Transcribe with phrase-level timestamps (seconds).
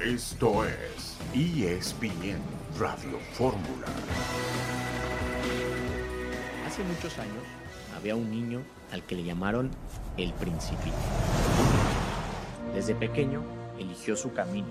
[0.00, 2.40] Esto es ESPN
[2.78, 3.86] Radio Fórmula.
[6.66, 7.44] Hace muchos años
[7.94, 9.70] había un niño al que le llamaron
[10.16, 10.96] el Principito.
[12.74, 13.42] Desde pequeño
[13.78, 14.68] eligió su camino,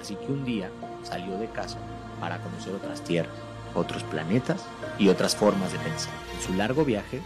[0.00, 0.70] así que un día
[1.02, 1.78] salió de casa
[2.20, 3.34] para conocer otras tierras,
[3.74, 4.64] otros planetas
[5.00, 6.14] y otras formas de pensar.
[6.36, 7.20] En su largo viaje,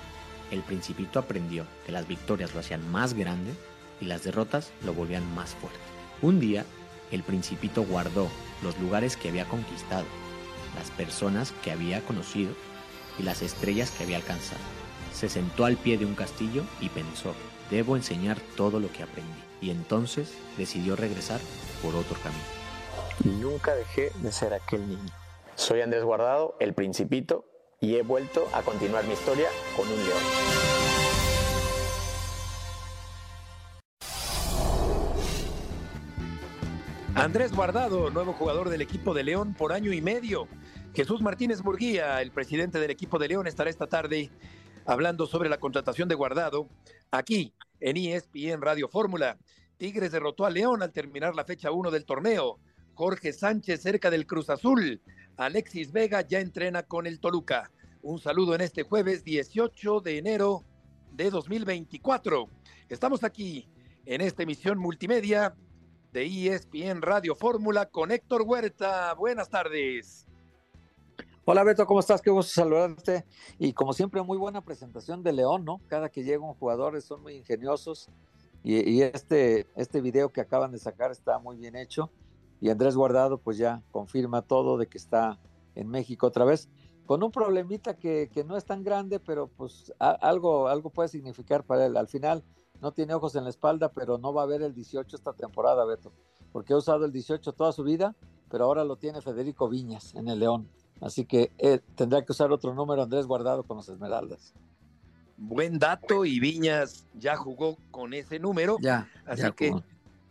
[0.50, 3.52] el Principito aprendió que las victorias lo hacían más grande
[4.00, 5.79] y las derrotas lo volvían más fuerte.
[6.22, 6.64] Un día,
[7.14, 8.29] el Principito guardó
[8.63, 10.04] los lugares que había conquistado,
[10.77, 12.53] las personas que había conocido
[13.18, 14.61] y las estrellas que había alcanzado.
[15.13, 17.35] Se sentó al pie de un castillo y pensó,
[17.71, 19.31] debo enseñar todo lo que aprendí.
[19.61, 21.40] Y entonces decidió regresar
[21.82, 23.40] por otro camino.
[23.40, 25.12] Nunca dejé de ser aquel niño.
[25.54, 27.45] Soy Andrés Guardado, el Principito,
[27.81, 30.83] y he vuelto a continuar mi historia con un león.
[37.24, 40.47] Andrés Guardado, nuevo jugador del equipo de León por año y medio.
[40.92, 44.31] Jesús Martínez Murguía, el presidente del equipo de León, estará esta tarde
[44.84, 46.69] hablando sobre la contratación de Guardado
[47.11, 49.39] aquí en ESPN Radio Fórmula.
[49.78, 52.58] Tigres derrotó a León al terminar la fecha 1 del torneo.
[52.92, 55.00] Jorge Sánchez cerca del Cruz Azul.
[55.38, 57.70] Alexis Vega ya entrena con el Toluca.
[58.03, 60.62] Un saludo en este jueves 18 de enero
[61.11, 62.50] de 2024.
[62.91, 63.66] Estamos aquí
[64.05, 65.55] en esta emisión multimedia
[66.15, 69.12] de ESPN Radio Fórmula con Héctor Huerta.
[69.15, 70.29] Buenas tardes.
[71.45, 72.23] Hola Beto, ¿cómo estás?
[72.23, 73.25] Qué gusto saludarte.
[73.59, 75.81] Y como siempre, muy buena presentación de León, ¿no?
[75.89, 78.09] Cada que llega un jugador son muy ingeniosos.
[78.62, 82.12] Y, este, este video que acaban de sacar está muy bien hecho.
[82.61, 85.41] Y Andrés Guardado pues ya confirma todo de que está
[85.75, 86.69] en México otra vez.
[87.06, 91.65] Con un problemita que, que no es tan grande, pero pues algo, algo puede significar
[91.65, 91.97] para él.
[91.97, 92.45] Al final
[92.85, 95.87] no tiene ojos en la espalda, pero no va a ver el 18 esta temporada,
[95.87, 96.13] Beto,
[96.53, 98.15] porque ha usado el 18 toda su vida,
[98.51, 100.69] pero ahora lo tiene Federico Viñas en el León.
[101.01, 104.53] Así que eh, tendrá que usar otro número Andrés Guardado con los Esmeraldas.
[105.39, 108.77] Buen dato y Viñas ya jugó con ese número.
[108.83, 109.09] Ya.
[109.25, 109.75] Así que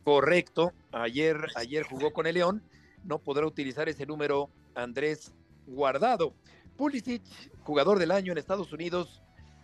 [0.03, 0.74] correcto.
[0.92, 2.62] Ayer, ayer jugó con el León.
[3.03, 5.34] No podrá utilizar ese número Andrés
[5.66, 6.34] Guardado.
[6.78, 7.24] Pulisic,
[7.63, 9.22] jugador del año en Estados Unidos,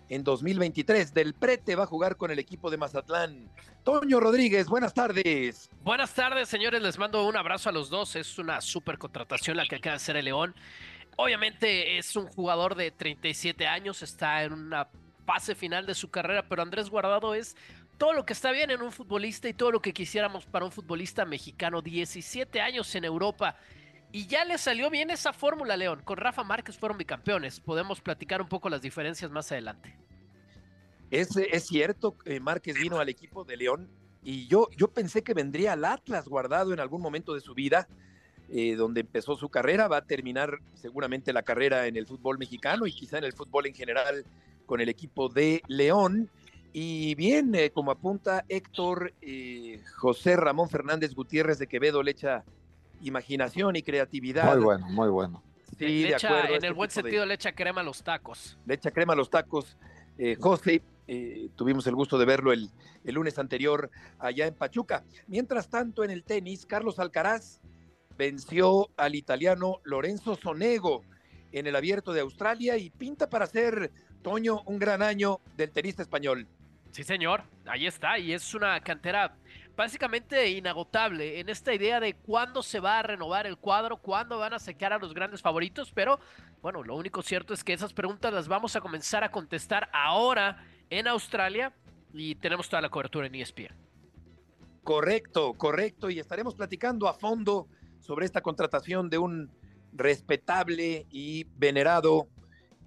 [0.09, 1.13] en 2023.
[1.13, 3.49] Del Prete va a jugar con el equipo de Mazatlán.
[3.83, 5.69] Toño Rodríguez, buenas tardes.
[5.83, 6.81] Buenas tardes, señores.
[6.81, 8.15] Les mando un abrazo a los dos.
[8.15, 10.53] Es una super contratación la que acaba de hacer el León.
[11.15, 14.87] Obviamente es un jugador de 37 años, está en una
[15.25, 17.57] fase final de su carrera, pero Andrés Guardado es
[17.97, 20.71] todo lo que está bien en un futbolista y todo lo que quisiéramos para un
[20.71, 21.81] futbolista mexicano.
[21.81, 23.57] 17 años en Europa
[24.11, 26.01] y ya le salió bien esa fórmula, León.
[26.03, 27.59] Con Rafa Márquez fueron bicampeones.
[27.59, 29.95] Podemos platicar un poco las diferencias más adelante.
[31.11, 33.89] Es, es cierto, eh, Márquez vino al equipo de León
[34.23, 37.87] y yo, yo pensé que vendría al Atlas guardado en algún momento de su vida,
[38.49, 39.87] eh, donde empezó su carrera.
[39.87, 43.67] Va a terminar seguramente la carrera en el fútbol mexicano y quizá en el fútbol
[43.67, 44.25] en general
[44.65, 46.29] con el equipo de León.
[46.73, 49.13] Y bien, eh, como apunta Héctor,
[49.97, 52.43] José Ramón Fernández Gutiérrez de Quevedo le echa
[53.01, 54.53] imaginación y creatividad.
[54.55, 55.43] Muy bueno, muy bueno.
[55.77, 56.47] Sí, de acuerdo.
[56.47, 58.57] En este el buen sentido le echa crema a los tacos.
[58.65, 59.77] Le echa crema a los tacos.
[60.17, 62.69] Eh, José, eh, tuvimos el gusto de verlo el,
[63.05, 63.89] el, lunes anterior
[64.19, 65.03] allá en Pachuca.
[65.27, 67.61] Mientras tanto, en el tenis, Carlos Alcaraz
[68.17, 71.03] venció al italiano Lorenzo Sonego
[71.51, 76.01] en el abierto de Australia y pinta para ser, Toño, un gran año del tenista
[76.01, 76.45] español.
[76.91, 79.35] Sí, señor, ahí está, y es una cantera
[79.79, 84.53] básicamente inagotable en esta idea de cuándo se va a renovar el cuadro, cuándo van
[84.53, 86.19] a secar a los grandes favoritos, pero
[86.61, 90.65] bueno, lo único cierto es que esas preguntas las vamos a comenzar a contestar ahora
[90.89, 91.71] en Australia
[92.13, 93.73] y tenemos toda la cobertura en ESPN.
[94.83, 97.69] Correcto, correcto, y estaremos platicando a fondo
[98.01, 99.49] sobre esta contratación de un
[99.93, 102.27] respetable y venerado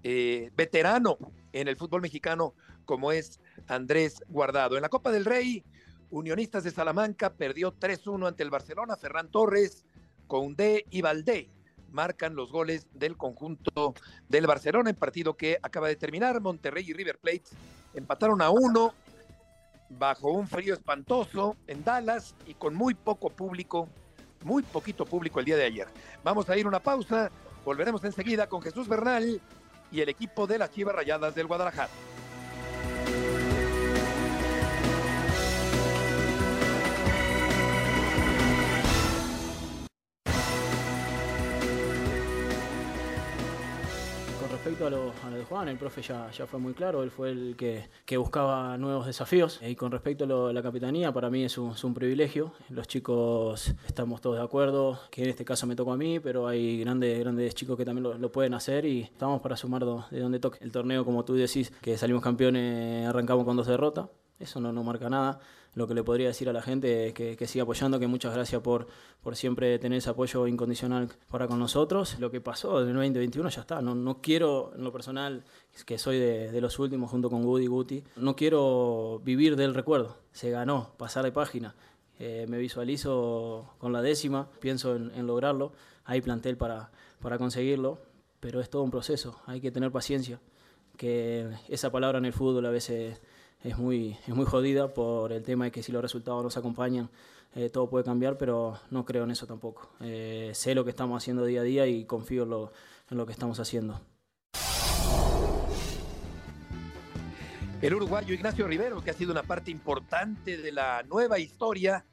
[0.03, 1.17] eh, veterano
[1.53, 2.53] en el fútbol mexicano
[2.85, 4.75] como es Andrés Guardado.
[4.75, 5.63] En la Copa del Rey,
[6.13, 8.95] Unionistas de Salamanca perdió 3-1 ante el Barcelona.
[8.95, 9.83] Ferran Torres,
[10.27, 11.49] Conde y Valdé
[11.91, 13.95] marcan los goles del conjunto
[14.29, 16.39] del Barcelona en partido que acaba de terminar.
[16.39, 17.45] Monterrey y River Plate
[17.95, 18.93] empataron a uno
[19.89, 23.89] bajo un frío espantoso en Dallas y con muy poco público,
[24.43, 25.87] muy poquito público el día de ayer.
[26.23, 27.31] Vamos a ir una pausa,
[27.65, 29.41] volveremos enseguida con Jesús Bernal
[29.91, 31.89] y el equipo de las Chivas Rayadas del Guadalajara.
[44.73, 47.55] Respecto a lo, de Juan, el profe ya, ya fue muy claro, él fue el
[47.55, 49.59] que, que buscaba nuevos desafíos.
[49.61, 52.53] Y con respecto a, la capitanía, para mí es un, es un, privilegio.
[52.69, 56.47] Los chicos estamos todos de acuerdo, que en este caso me tocó a mí, pero
[56.47, 60.39] hay grandes, grandes chicos que también lo, pueden hacer y estamos para sumar de donde
[60.39, 60.57] toque.
[60.61, 64.07] El torneo, como tú decís, que salimos campeones, arrancamos con dos derrotas,
[64.39, 65.39] eso no, no marca nada
[65.75, 68.61] lo que le podría decir a la gente es que, siga apoyando, que muchas gracias
[68.61, 68.87] por,
[69.21, 72.19] por siempre tener ese apoyo incondicional para con nosotros.
[72.19, 73.81] Lo que pasó en el 2021 ya está.
[73.81, 75.43] No, no quiero, en lo personal,
[75.85, 80.17] que soy de, los últimos junto con Woody Guti, no quiero vivir del recuerdo.
[80.31, 81.75] Se ganó, pasar de página.
[82.19, 85.73] Eh, me visualizo con la décima, pienso en, en lograrlo.
[86.05, 87.99] Hay plantel para, para conseguirlo,
[88.39, 89.41] pero es todo un proceso.
[89.47, 90.39] Hay que tener paciencia,
[90.97, 93.19] que esa palabra en el fútbol a veces
[93.63, 97.09] es muy, es muy jodida por el tema de que si los resultados nos acompañan,
[97.55, 99.89] eh, todo puede cambiar, pero no creo en eso tampoco.
[100.01, 102.73] Eh, sé lo que estamos haciendo día a día y confío en lo,
[103.09, 104.01] en lo que estamos haciendo.
[107.81, 112.05] El uruguayo Ignacio Rivero, que ha sido una parte importante de la nueva historia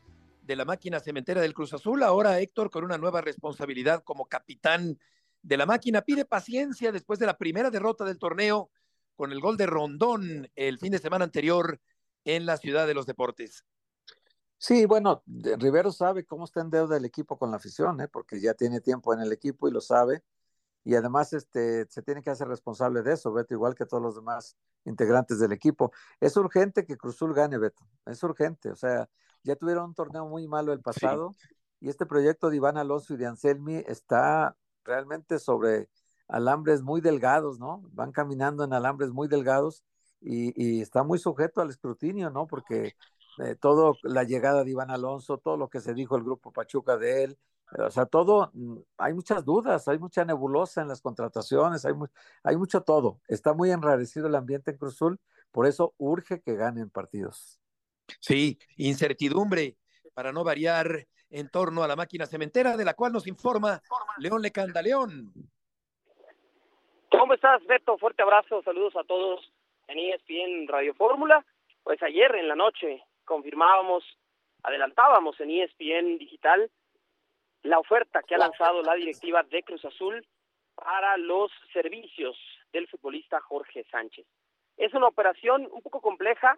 [0.43, 4.99] de la máquina cementera del Cruz Azul, ahora Héctor con una nueva responsabilidad como capitán
[5.43, 8.71] de la máquina, pide paciencia después de la primera derrota del torneo
[9.21, 11.79] con el gol de Rondón el fin de semana anterior
[12.25, 13.67] en la ciudad de los deportes.
[14.57, 18.09] Sí, bueno, Rivero sabe cómo está en deuda el equipo con la afición, ¿eh?
[18.09, 20.25] porque ya tiene tiempo en el equipo y lo sabe.
[20.85, 24.15] Y además este, se tiene que hacer responsable de eso, Beto, igual que todos los
[24.15, 24.57] demás
[24.87, 25.93] integrantes del equipo.
[26.19, 27.87] Es urgente que Cruzul gane, Beto.
[28.07, 28.71] Es urgente.
[28.71, 29.07] O sea,
[29.43, 31.37] ya tuvieron un torneo muy malo el pasado
[31.79, 35.91] y este proyecto de Iván Alonso y de Anselmi está realmente sobre
[36.31, 37.83] alambres muy delgados, ¿no?
[37.93, 39.85] Van caminando en alambres muy delgados
[40.21, 42.47] y, está muy sujeto al escrutinio, ¿no?
[42.47, 42.95] Porque
[43.39, 46.97] eh, todo, la llegada de Iván Alonso, todo lo que se dijo el grupo Pachuca
[46.97, 47.39] de él,
[47.79, 51.95] o sea, todo, mm, hay muchas dudas, hay mucha nebulosa en las contrataciones, hay,
[52.43, 53.21] hay mucho todo.
[53.29, 57.61] Está muy enrarecido el ambiente en Cruzul, por eso urge que ganen partidos.
[58.21, 59.77] Sí, incertidumbre
[60.15, 63.81] para no variar en torno a la máquina cementera, de la cual nos informa
[64.19, 64.83] León Lecanda.
[64.83, 65.33] León.
[67.11, 67.99] ¿Cómo estás, Beto?
[67.99, 69.53] Fuerte abrazo, saludos a todos
[69.89, 71.45] en ESPN Radio Fórmula.
[71.83, 74.05] Pues ayer en la noche confirmábamos,
[74.63, 76.71] adelantábamos en ESPN Digital
[77.63, 80.25] la oferta que ha lanzado la directiva de Cruz Azul
[80.77, 82.39] para los servicios
[82.73, 84.25] del futbolista Jorge Sánchez.
[84.77, 86.55] Es una operación un poco compleja,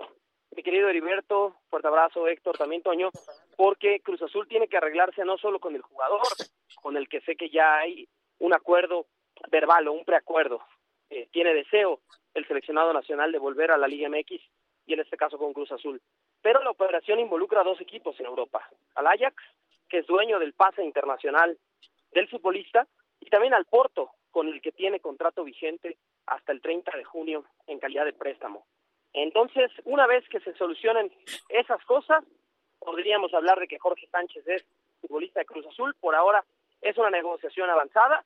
[0.55, 3.09] mi querido Heriberto, fuerte abrazo, Héctor, también Toño,
[3.57, 6.21] porque Cruz Azul tiene que arreglarse no solo con el jugador,
[6.83, 8.07] con el que sé que ya hay
[8.39, 9.07] un acuerdo
[9.51, 10.63] verbal o un preacuerdo.
[11.11, 12.01] Eh, tiene deseo
[12.35, 14.41] el seleccionado nacional de volver a la Liga MX
[14.87, 16.01] y en este caso con Cruz Azul.
[16.41, 19.37] Pero la operación involucra a dos equipos en Europa, al Ajax,
[19.89, 21.59] que es dueño del pase internacional
[22.13, 22.87] del futbolista,
[23.21, 27.45] y también al Porto, con el que tiene contrato vigente hasta el 30 de junio
[27.67, 28.67] en calidad de préstamo.
[29.13, 31.13] Entonces, una vez que se solucionen
[31.49, 32.25] esas cosas,
[32.79, 34.65] podríamos hablar de que Jorge Sánchez es
[35.01, 35.95] futbolista de Cruz Azul.
[36.01, 36.45] Por ahora
[36.81, 38.25] es una negociación avanzada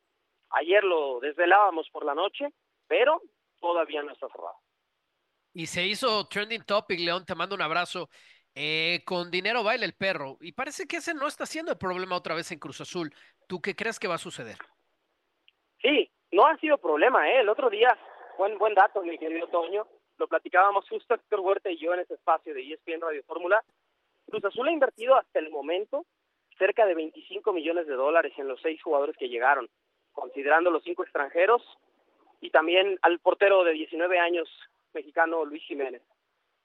[0.56, 2.48] Ayer lo desvelábamos por la noche,
[2.88, 3.20] pero
[3.60, 4.56] todavía no está cerrado.
[5.52, 8.08] Y se hizo trending topic, León, te mando un abrazo.
[8.54, 10.38] Eh, con dinero baila el perro.
[10.40, 13.12] Y parece que ese no está siendo el problema otra vez en Cruz Azul.
[13.46, 14.56] ¿Tú qué crees que va a suceder?
[15.82, 17.40] Sí, no ha sido problema, ¿eh?
[17.40, 17.94] El otro día,
[18.38, 19.86] buen, buen dato, mi querido Toño,
[20.16, 23.62] lo platicábamos justo Héctor Huerta y yo en ese espacio de ESPN Radio Fórmula.
[24.24, 26.06] Cruz Azul ha invertido hasta el momento
[26.56, 29.68] cerca de 25 millones de dólares en los seis jugadores que llegaron
[30.16, 31.62] considerando los cinco extranjeros,
[32.40, 34.49] y también al portero de 19 años
[34.92, 36.02] mexicano Luis Jiménez.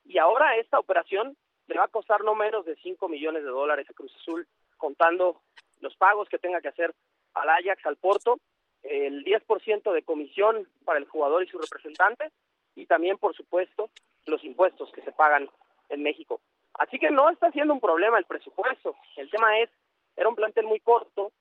[0.05, 3.87] Y ahora esta operación le va a costar no menos de 5 millones de dólares
[3.89, 5.41] a Cruz Azul, contando
[5.79, 6.93] los pagos que tenga que hacer
[7.33, 8.39] al Ajax, al Porto,
[8.83, 12.31] el 10% de comisión para el jugador y su representante,
[12.75, 13.89] y también, por supuesto,
[14.25, 15.49] los impuestos que se pagan
[15.89, 16.41] en México.
[16.73, 18.95] Así que no está siendo un problema el presupuesto.
[19.17, 19.69] El tema es,
[20.15, 21.31] era un plantel muy corto,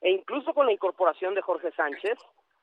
[0.00, 2.18] e incluso con la incorporación de Jorge Sánchez,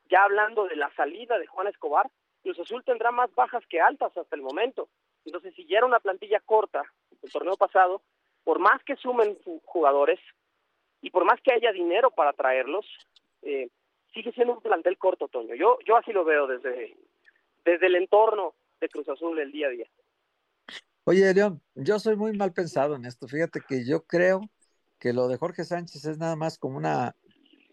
[0.09, 2.09] ya hablando de la salida de Juan Escobar,
[2.43, 4.89] Cruz Azul tendrá más bajas que altas hasta el momento.
[5.25, 6.83] Entonces, si ya era una plantilla corta
[7.21, 8.01] el torneo pasado,
[8.43, 10.19] por más que sumen jugadores
[11.01, 12.85] y por más que haya dinero para traerlos,
[13.41, 13.69] eh,
[14.13, 15.55] sigue siendo un plantel corto, Toño.
[15.55, 16.95] Yo, yo así lo veo desde,
[17.63, 19.87] desde el entorno de Cruz Azul el día a día.
[21.05, 23.27] Oye, León, yo soy muy mal pensado en esto.
[23.27, 24.41] Fíjate que yo creo
[24.99, 27.15] que lo de Jorge Sánchez es nada más como una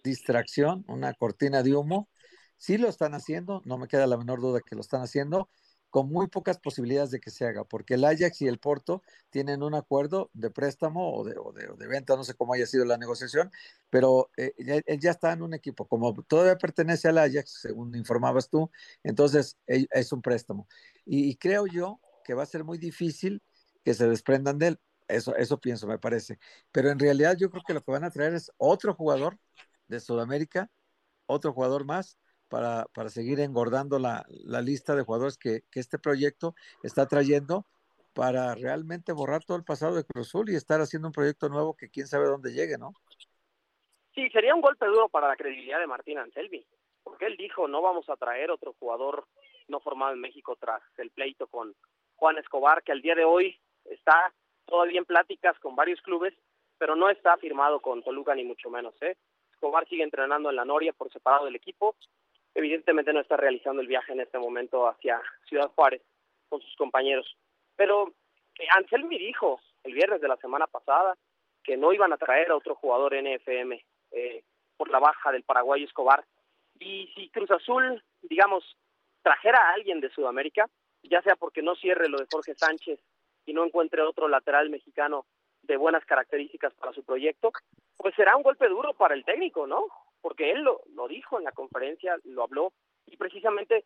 [0.03, 2.09] distracción, una cortina de humo.
[2.57, 5.49] Sí lo están haciendo, no me queda la menor duda que lo están haciendo,
[5.91, 9.63] con muy pocas posibilidades de que se haga, porque el Ajax y el Porto tienen
[9.63, 11.35] un acuerdo de préstamo o de,
[11.77, 13.51] de, venta, no sé cómo haya sido la negociación,
[13.91, 18.49] pero eh, él ya está en un equipo, como todavía pertenece al Ajax, según informabas
[18.49, 18.71] tú,
[19.03, 20.69] entonces es un préstamo.
[21.05, 23.43] Y, creo yo que va a ser muy difícil
[23.85, 26.39] que se desprendan de él, eso, eso pienso, me parece,
[26.71, 29.39] pero en realidad yo creo que lo que van a traer es otro jugador
[29.91, 30.71] de Sudamérica,
[31.27, 32.19] otro jugador más,
[32.49, 37.65] para, para seguir engordando la, la lista de jugadores que, que, este proyecto está trayendo
[38.13, 41.77] para realmente borrar todo el pasado de Cruz Azul y estar haciendo un proyecto nuevo
[41.77, 42.93] que quién sabe dónde llegue, ¿no?
[44.15, 46.67] Sí, sería un golpe duro para la credibilidad de Martín Anselmi,
[47.05, 49.27] porque él dijo, no vamos a traer otro jugador
[49.69, 51.75] no formado en México tras el pleito con
[52.17, 54.33] Juan Escobar, que al día de hoy está
[54.67, 56.35] todavía en pláticas con varios clubes,
[56.79, 58.95] pero no está firmado con Toluca ni mucho menos.
[59.03, 59.17] ¿eh?
[59.61, 61.95] Escobar sigue entrenando en la Noria por separado del equipo
[62.55, 66.03] evidentemente no está realizando el viaje en este momento hacia Ciudad Juárez
[66.49, 67.37] con sus compañeros.
[67.77, 68.13] Pero
[68.59, 71.17] eh, Anselmi dijo el viernes de la semana pasada
[71.63, 74.43] que no iban a traer a otro jugador NFM eh,
[74.77, 76.25] por la baja del Paraguay Escobar.
[76.79, 78.65] Y si Cruz Azul, digamos,
[79.23, 80.67] trajera a alguien de Sudamérica,
[81.03, 82.99] ya sea porque no cierre lo de Jorge Sánchez
[83.47, 85.27] y no encuentre otro lateral mexicano
[85.71, 87.53] de buenas características para su proyecto,
[87.97, 89.87] pues será un golpe duro para el técnico, ¿no?
[90.21, 92.73] porque él lo, lo dijo en la conferencia, lo habló,
[93.07, 93.85] y precisamente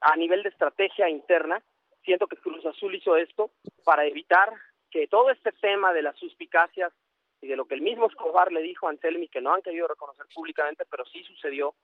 [0.00, 1.62] a nivel de estrategia interna,
[2.04, 3.50] siento que Cruz Azul hizo esto
[3.84, 4.52] para evitar
[4.90, 6.92] que todo este tema de las suspicacias
[7.40, 9.88] y de lo que el mismo Escobar le dijo a Anselmi, que no han querido
[9.88, 11.74] reconocer públicamente, pero sí sucedió,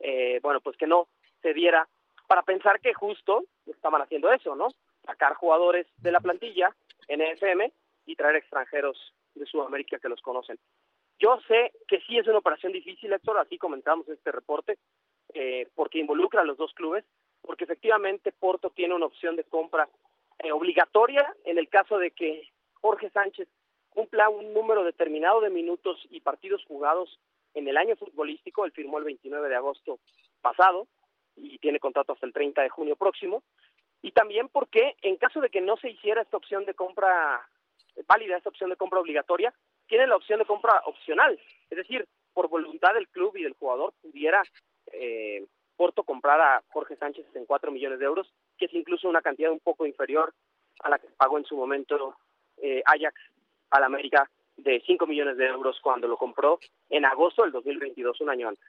[0.00, 1.08] eh, bueno, pues que no
[1.42, 1.88] se diera,
[2.26, 4.68] para pensar que justo estaban haciendo eso, ¿no?
[5.04, 6.74] Sacar jugadores de la plantilla
[7.08, 7.70] en EFM
[8.06, 10.58] y traer extranjeros de Sudamérica que los conocen.
[11.18, 14.78] Yo sé que sí es una operación difícil, Héctor, así comentamos este reporte,
[15.32, 17.04] eh, porque involucra a los dos clubes,
[17.40, 19.88] porque efectivamente Porto tiene una opción de compra
[20.38, 23.48] eh, obligatoria en el caso de que Jorge Sánchez
[23.90, 27.20] cumpla un número determinado de minutos y partidos jugados
[27.54, 30.00] en el año futbolístico, él firmó el 29 de agosto
[30.42, 30.88] pasado
[31.36, 33.42] y tiene contrato hasta el 30 de junio próximo,
[34.02, 37.48] y también porque en caso de que no se hiciera esta opción de compra
[38.06, 39.52] válida, esta opción de compra obligatoria,
[39.86, 41.38] tiene la opción de compra opcional,
[41.70, 44.42] es decir, por voluntad del club y del jugador pudiera
[44.92, 45.46] eh,
[45.76, 49.50] Porto comprar a Jorge Sánchez en 4 millones de euros, que es incluso una cantidad
[49.50, 50.32] un poco inferior
[50.80, 52.16] a la que pagó en su momento
[52.58, 53.20] eh, Ajax
[53.70, 56.60] al América de 5 millones de euros cuando lo compró
[56.90, 58.64] en agosto del 2022, un año antes.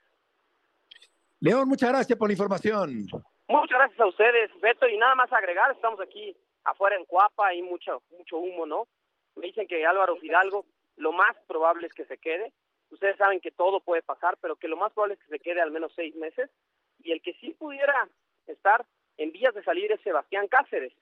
[1.40, 3.06] León, muchas gracias por la información.
[3.48, 7.62] Muchas gracias a ustedes, Beto, y nada más agregar, estamos aquí afuera en Cuapa, hay
[7.62, 8.88] mucho, mucho humo, ¿no?
[9.36, 10.66] Me dicen que Álvaro Fidalgo
[10.96, 12.52] lo más probable es que se quede.
[12.90, 15.60] Ustedes saben que todo puede pasar, pero que lo más probable es que se quede
[15.60, 16.50] al menos seis meses.
[17.02, 18.08] Y el que sí pudiera
[18.46, 18.84] estar
[19.18, 20.92] en vías de salir es Sebastián Cáceres.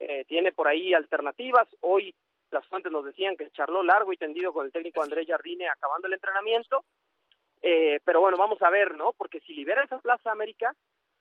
[0.00, 1.68] Eh, tiene por ahí alternativas.
[1.80, 2.14] Hoy
[2.50, 6.06] las fuentes nos decían que charló largo y tendido con el técnico Andrés Jardine acabando
[6.06, 6.84] el entrenamiento.
[7.62, 9.12] Eh, pero bueno, vamos a ver, ¿no?
[9.12, 10.74] Porque si libera esa Plaza América,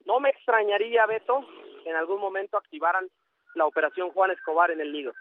[0.05, 1.45] no me extrañaría, Beto,
[1.83, 3.09] que en algún momento activaran
[3.55, 5.13] la operación Juan Escobar en el nido.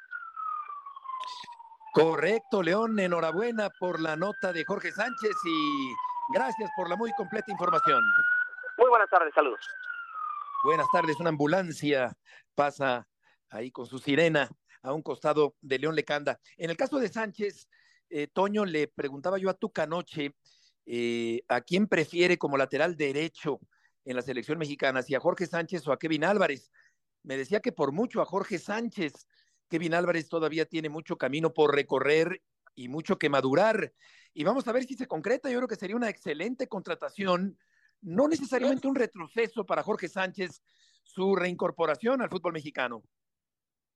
[1.96, 5.94] Correcto, León, enhorabuena por la nota de Jorge Sánchez y
[6.34, 8.02] gracias por la muy completa información.
[8.76, 9.60] Muy buenas tardes, saludos.
[10.62, 12.14] Buenas tardes, una ambulancia
[12.54, 13.08] pasa
[13.48, 14.50] ahí con su sirena
[14.82, 16.38] a un costado de León Lecanda.
[16.58, 17.66] En el caso de Sánchez,
[18.10, 20.34] eh, Toño, le preguntaba yo a Tucanoche
[20.84, 23.58] eh, a quién prefiere como lateral derecho
[24.04, 26.70] en la selección mexicana, si a Jorge Sánchez o a Kevin Álvarez.
[27.22, 29.26] Me decía que por mucho a Jorge Sánchez,
[29.68, 32.42] Kevin Álvarez todavía tiene mucho camino por recorrer
[32.74, 33.92] y mucho que madurar.
[34.34, 35.50] Y vamos a ver si se concreta.
[35.50, 37.58] Yo creo que sería una excelente contratación,
[38.02, 40.62] no necesariamente un retroceso para Jorge Sánchez,
[41.02, 43.02] su reincorporación al fútbol mexicano.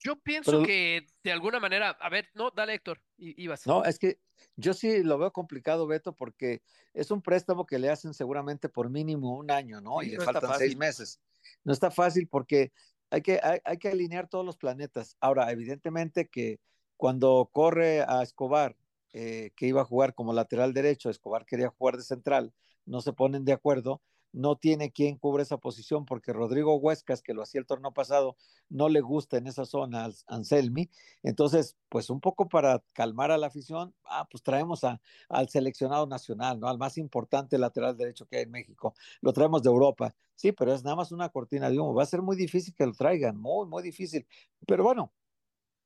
[0.02, 3.66] Yo pienso que de alguna manera, a ver, no, dale Héctor, ibas.
[3.66, 4.18] No, es que
[4.56, 6.62] yo sí lo veo complicado, Beto, porque
[6.94, 10.02] es un préstamo que le hacen seguramente por mínimo un año, ¿no?
[10.02, 11.20] y le faltan seis meses.
[11.64, 12.72] No está fácil porque
[13.10, 15.16] hay que, hay, que alinear todos los planetas.
[15.20, 16.60] Ahora, evidentemente que
[16.96, 18.76] cuando corre a Escobar,
[19.12, 22.52] eh, que iba a jugar como lateral derecho, Escobar quería jugar de central,
[22.86, 24.00] no se ponen de acuerdo,
[24.32, 28.36] no tiene quien cubre esa posición porque Rodrigo Huescas, que lo hacía el torneo pasado,
[28.68, 30.90] no le gusta en esa zona al Anselmi.
[31.22, 36.06] Entonces, pues un poco para calmar a la afición, ah, pues traemos a, al seleccionado
[36.06, 36.68] nacional, ¿no?
[36.68, 38.94] Al más importante lateral derecho que hay en México.
[39.20, 40.14] Lo traemos de Europa.
[40.34, 41.92] Sí, pero es nada más una cortina de humo.
[41.94, 44.26] Va a ser muy difícil que lo traigan, muy, muy difícil.
[44.66, 45.12] Pero bueno,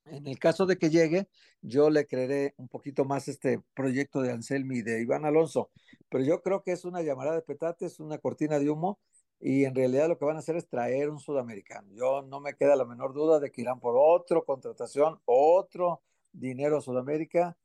[0.05, 1.27] en el caso de que llegue,
[1.61, 5.71] yo le creeré un poquito más este proyecto de Anselmi y de Iván Alonso,
[6.09, 8.99] pero yo creo que es una llamada de petate, es una cortina de humo
[9.39, 11.89] y en realidad lo que van a hacer es traer un sudamericano.
[11.93, 16.77] Yo no me queda la menor duda de que irán por otra contratación, otro dinero
[16.77, 17.57] a Sudamérica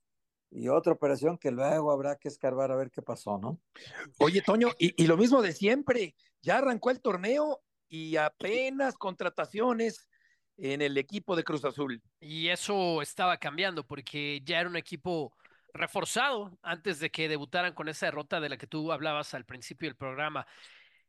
[0.50, 3.60] y otra operación que luego habrá que escarbar a ver qué pasó, ¿no?
[4.18, 10.08] Oye, Toño, y lo mismo de siempre, ya arrancó el torneo y apenas contrataciones
[10.60, 12.02] en el equipo de Cruz Azul.
[12.20, 15.34] Y eso estaba cambiando porque ya era un equipo
[15.72, 19.88] reforzado antes de que debutaran con esa derrota de la que tú hablabas al principio
[19.88, 20.46] del programa.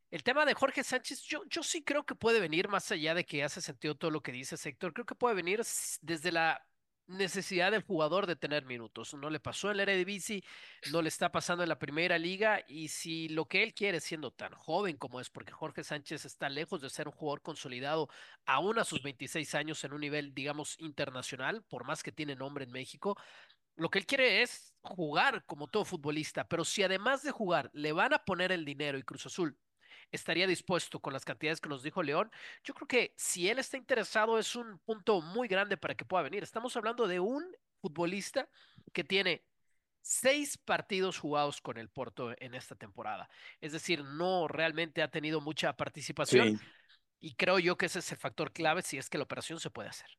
[0.10, 3.26] El tema de Jorge Sánchez, yo, yo sí creo que puede venir más allá de
[3.26, 5.62] que hace sentido todo lo que dice Sector, creo que puede venir
[6.02, 6.66] desde la
[7.08, 9.14] necesidad del jugador de tener minutos.
[9.14, 10.44] No le pasó en la Eredivisie,
[10.92, 14.32] no le está pasando en la primera liga y si lo que él quiere siendo
[14.32, 18.10] tan joven como es, porque Jorge Sánchez está lejos de ser un jugador consolidado
[18.46, 22.66] aún a sus 26 años en un nivel, digamos, internacional, por más que tiene nombre
[22.66, 23.18] en México,
[23.76, 27.92] lo que él quiere es jugar como todo futbolista, pero si además de jugar le
[27.92, 29.58] van a poner el dinero y Cruz Azul
[30.12, 32.32] estaría dispuesto con las cantidades que nos dijo León,
[32.64, 36.24] yo creo que si él está interesado es un punto muy grande para que pueda
[36.24, 36.44] venir.
[36.44, 37.44] Estamos hablando de un
[37.82, 38.50] futbolista
[38.94, 39.44] que tiene
[40.02, 43.30] seis partidos jugados con el Porto en esta temporada.
[43.60, 46.60] Es decir, no realmente ha tenido mucha participación.
[47.20, 49.70] Y creo yo que ese es el factor clave si es que la operación se
[49.70, 50.10] puede hacer.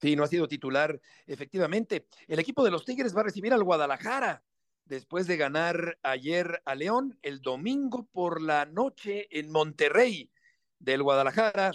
[0.00, 2.06] Sí, no ha sido titular, efectivamente.
[2.28, 4.44] El equipo de los Tigres va a recibir al Guadalajara
[4.84, 10.30] después de ganar ayer a León, el domingo por la noche en Monterrey
[10.78, 11.72] del Guadalajara.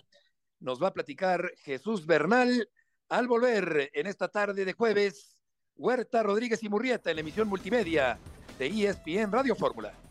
[0.60, 2.70] Nos va a platicar Jesús Bernal
[3.10, 5.36] al volver en esta tarde de jueves.
[5.75, 8.20] Huerta Rodríguez y Murrieta en la emisión multimedia
[8.58, 10.09] de ESPN Radio Fórmula.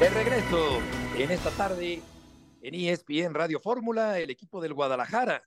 [0.00, 0.78] De regreso
[1.16, 2.00] en esta tarde
[2.62, 5.42] en ESPN Radio Fórmula, el equipo del Guadalajara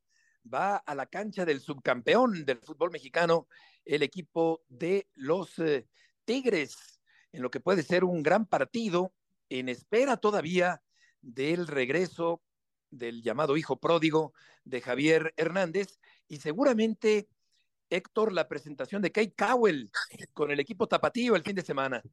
[0.53, 3.47] va a la cancha del subcampeón del fútbol mexicano,
[3.85, 5.87] el equipo de los eh,
[6.25, 6.99] Tigres,
[7.31, 9.13] en lo que puede ser un gran partido,
[9.47, 10.81] en espera todavía
[11.21, 12.41] del regreso
[12.89, 14.33] del llamado hijo pródigo
[14.65, 15.97] de Javier Hernández
[16.27, 17.29] y seguramente
[17.89, 19.89] Héctor la presentación de Kate Cowell
[20.33, 22.03] con el equipo tapatío el fin de semana.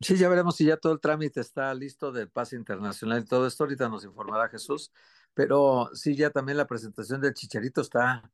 [0.00, 3.46] Sí, ya veremos si ya todo el trámite está listo del pase internacional y todo
[3.46, 3.64] esto.
[3.64, 4.92] Ahorita nos informará Jesús.
[5.32, 8.30] Pero sí, ya también la presentación del Chicharito está,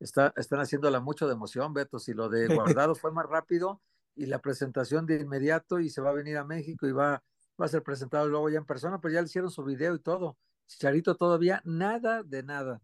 [0.00, 1.98] está, están haciéndola mucho de emoción, Beto.
[1.98, 2.46] Si lo de
[2.88, 3.80] Guardado fue más rápido
[4.16, 7.22] y la presentación de inmediato y se va a venir a México y va,
[7.60, 10.00] va a ser presentado luego ya en persona, pero ya le hicieron su video y
[10.00, 10.36] todo.
[10.66, 12.82] Chicharito todavía nada de nada.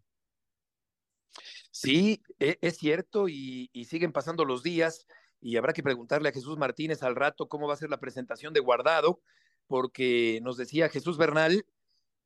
[1.72, 5.06] Sí, e, es cierto y, y siguen pasando los días
[5.40, 8.52] y habrá que preguntarle a Jesús Martínez al rato cómo va a ser la presentación
[8.52, 9.20] de Guardado,
[9.66, 11.64] porque nos decía Jesús Bernal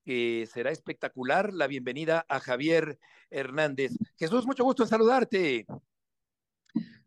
[0.04, 2.98] que será espectacular la bienvenida a Javier
[3.30, 3.92] Hernández.
[4.16, 5.66] Jesús, mucho gusto en saludarte.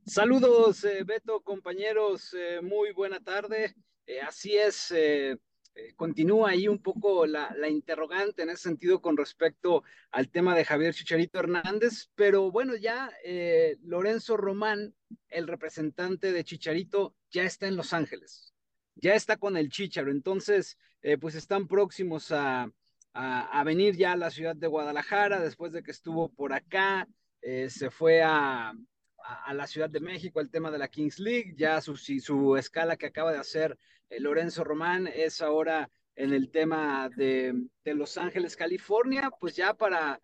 [0.05, 3.75] Saludos, eh, Beto, compañeros, eh, muy buena tarde.
[4.05, 4.93] Eh, así es,
[5.95, 10.93] continúa ahí un poco la, interrogante en ese sentido con respecto al tema de Javier
[10.93, 13.11] Chicharito Hernández, pero bueno, ya
[13.83, 14.95] Lorenzo Román,
[15.29, 18.53] el representante de Chicharito, ya está en Los Ángeles,
[18.95, 22.69] ya está con el Chicharo, entonces eh, pues están próximos a,
[23.13, 27.07] a, venir ya a la ciudad de Guadalajara después de que estuvo por acá,
[27.41, 28.73] eh, se fue a,
[29.23, 32.97] a, la Ciudad de México el tema de la Kings League, ya su, su escala
[32.97, 33.77] que acaba de hacer
[34.09, 39.75] eh, Lorenzo Román es ahora en el tema de, de Los Ángeles, California, pues ya
[39.75, 40.19] para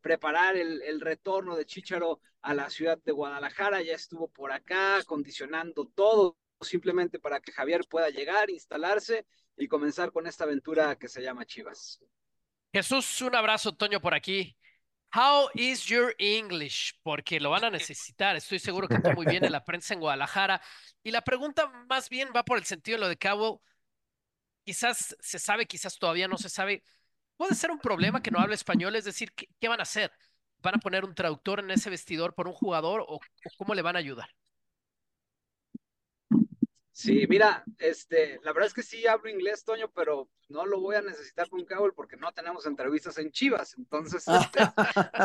[0.00, 5.02] preparar el, el, retorno de Chicharo a la ciudad de Guadalajara, ya estuvo por acá
[5.06, 11.08] condicionando todo simplemente para que Javier pueda llegar, instalarse y comenzar con esta aventura que
[11.08, 12.00] se llama Chivas.
[12.72, 14.56] Jesús, un abrazo, Toño, por aquí.
[15.14, 16.92] How is your English?
[17.02, 18.36] Porque lo van a necesitar.
[18.36, 20.60] Estoy seguro que está muy bien en la prensa en Guadalajara.
[21.02, 23.62] Y la pregunta más bien va por el sentido de lo de Cabo.
[24.64, 26.82] Quizás se sabe, quizás todavía no se sabe.
[27.36, 30.12] Puede ser un problema que no hable español, es decir, ¿qué, qué van a hacer?
[30.62, 33.20] ¿Van a poner un traductor en ese vestidor por un jugador o, o
[33.56, 34.28] cómo le van a ayudar?
[36.98, 40.96] Sí, mira, este, la verdad es que sí hablo inglés, Toño, pero no lo voy
[40.96, 44.58] a necesitar con Cable porque no tenemos entrevistas en Chivas, entonces este,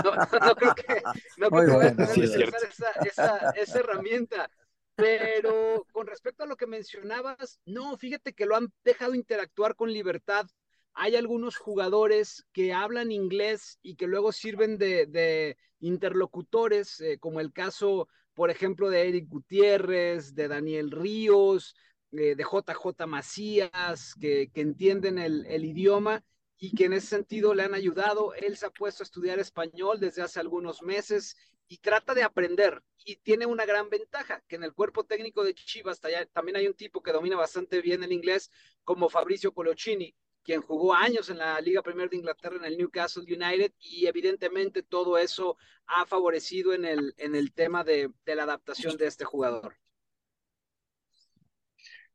[0.04, 1.02] no, no, creo que,
[1.38, 4.52] no creo que voy a tener que utilizar esa, esa, esa herramienta.
[4.94, 9.92] Pero con respecto a lo que mencionabas, no, fíjate que lo han dejado interactuar con
[9.92, 10.46] libertad
[10.94, 17.52] hay algunos jugadores que hablan inglés y que luego sirven de, interlocutores, eh, como el
[17.52, 21.76] caso, por ejemplo, de Eric Gutiérrez, de Daniel Ríos,
[22.12, 26.24] eh, de JJ Macías, que, entienden el, idioma
[26.58, 28.34] y que en ese sentido le han ayudado.
[28.36, 31.36] Él se ha puesto a estudiar español desde hace algunos meses
[31.68, 32.82] y trata de aprender.
[33.04, 36.00] Y tiene una gran ventaja, que en el cuerpo técnico de Chivas
[36.32, 38.52] también hay un tipo que domina bastante bien el inglés,
[38.84, 43.24] como Fabricio Colochini, quien jugó años en la Liga Premier de Inglaterra en el Newcastle
[43.24, 48.44] United y evidentemente todo eso ha favorecido en el, en el tema de, de la
[48.44, 49.76] adaptación de este jugador.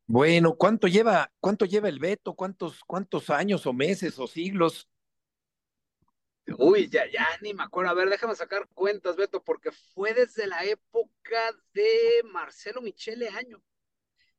[0.07, 2.33] Bueno, ¿cuánto lleva, cuánto lleva el Beto?
[2.35, 4.89] ¿Cuántos, cuántos años o meses o siglos?
[6.57, 7.91] Uy, ya, ya ni me acuerdo.
[7.91, 13.63] A ver, déjame sacar cuentas, Beto, porque fue desde la época de Marcelo Michele Año.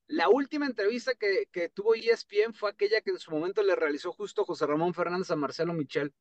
[0.09, 4.11] La última entrevista que, que, tuvo ESPN fue aquella que en su momento le realizó
[4.11, 6.15] justo José Ramón Fernández a Marcelo Michel.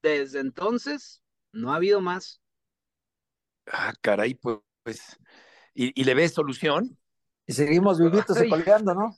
[0.00, 2.40] Desde entonces, no ha habido más.
[3.66, 4.58] Ah, caray, pues.
[5.74, 6.98] ¿Y, y le ves solución?
[7.44, 9.14] Y seguimos vivitos y colgando, ¿no?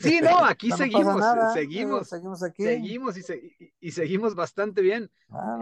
[0.00, 2.62] Sí, no, aquí seguimos, seguimos, seguimos aquí.
[2.62, 3.16] Seguimos
[3.80, 5.10] y, seguimos bastante bien.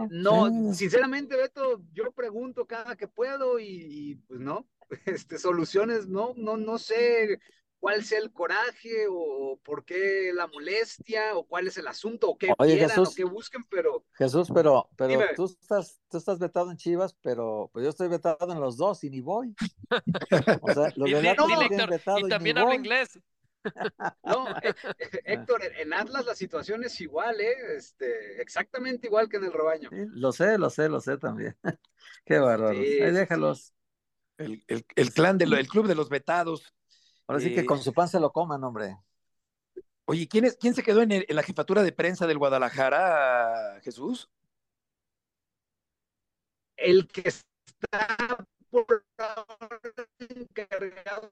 [0.09, 4.67] no, sinceramente, Beto, yo pregunto cada que puedo y, pues no,
[5.05, 7.39] este, soluciones, no, no, no sé
[7.79, 12.37] cuál sea el coraje o por qué la molestia o cuál es el asunto o
[12.37, 16.77] qué quieran o qué busquen, pero Jesús, pero, pero tú estás, tú estás vetado en
[16.77, 19.55] Chivas, pero pues yo estoy vetado en los dos y ni voy.
[20.61, 23.19] O sea, los y, y también hablo inglés.
[24.23, 27.55] No, eh, eh, Héctor, en Atlas la situación es igual, ¿eh?
[27.75, 29.89] Este, exactamente igual que en el rebaño.
[29.91, 31.55] lo sé, lo sé, lo sé también.
[32.25, 32.77] Qué bárbaro.
[32.79, 33.73] Ahí déjalos.
[34.37, 36.73] El, el, el clan del club de los vetados
[37.31, 38.97] Ahora sí que con eh, su pan se lo coman, hombre.
[40.03, 44.29] Oye, ¿quién, es, quién se quedó en, la jefatura de prensa del Guadalajara, Jesús?
[46.75, 49.05] El que está por
[50.19, 51.31] encargado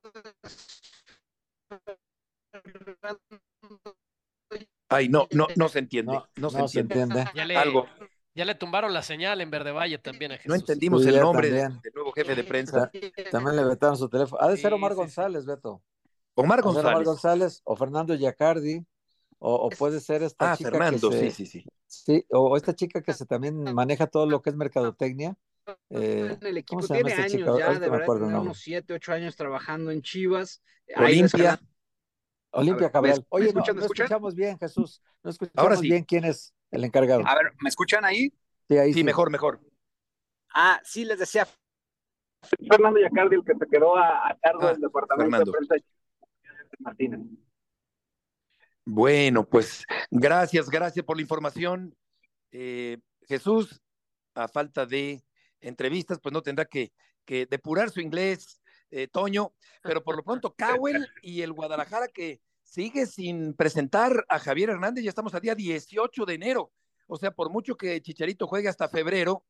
[4.89, 6.19] Ay, no, no, no se entiende.
[6.35, 7.25] No, se, entiende.
[7.35, 7.87] Ya le, Algo.
[8.33, 10.49] Ya le tumbaron la señal en Verde Valle también a Jesús.
[10.49, 12.91] No entendimos el nombre del nuevo jefe de prensa.
[13.31, 14.41] También le vetaron su teléfono.
[14.41, 15.83] Ha de ser Omar González, Beto.
[16.35, 16.91] Omar González.
[16.91, 18.85] Omar González o Fernando Yacardi.
[19.41, 20.69] O, puede ser esta ah, chica.
[20.69, 21.65] Fernando, que sí, sí, sí.
[21.87, 25.37] Sí, o esta chica que se también maneja todo lo que es mercadotecnia.
[25.89, 30.61] Eh, el equipo tiene años ya, de verdad, unos siete, ocho años trabajando en Chivas.
[30.95, 31.59] Olimpia.
[32.51, 33.25] Olimpia Cabral.
[33.29, 35.01] Oye, no, escuchamos bien, Jesús.
[35.23, 37.23] No escuchamos Ahora bien quién es el encargado.
[37.25, 38.33] A ver, ¿me escuchan ahí?
[38.67, 39.59] Sí, ahí sí, mejor, mejor.
[40.53, 41.47] Ah, sí, les decía.
[42.69, 45.75] Fernando Yacardi, el que se quedó a, cargo ah, del departamento de prensa
[46.79, 47.19] Martínez.
[48.85, 51.95] Bueno, pues gracias, gracias por la información.
[52.51, 53.81] Eh, Jesús,
[54.33, 55.21] a falta de
[55.61, 56.91] entrevistas, pues no tendrá que,
[57.25, 62.41] que depurar su inglés, eh, Toño, pero por lo pronto Cowell y el Guadalajara que
[62.63, 66.71] sigue sin presentar a Javier Hernández, ya estamos a día 18 de enero.
[67.07, 69.43] O sea, por mucho que Chicharito juegue hasta febrero,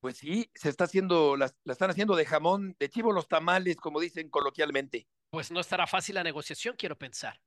[0.00, 4.00] pues sí, se está haciendo, la, están haciendo de jamón, de chivo los tamales, como
[4.00, 5.06] dicen coloquialmente.
[5.30, 7.40] Pues no estará fácil la negociación, quiero pensar.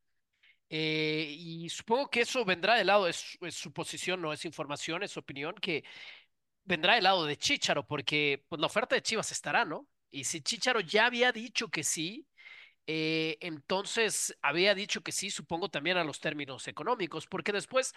[0.70, 5.16] Eh, y supongo que eso vendrá del lado, es, su posición, no es información, es
[5.18, 5.84] opinión, que
[6.66, 9.88] vendrá del lado de Chicharo, porque pues, la oferta de Chivas estará, ¿no?
[10.12, 12.28] Y si Chicharo ya había dicho que sí,
[12.88, 17.94] eh, entonces había dicho que sí, supongo también a los términos económicos, porque después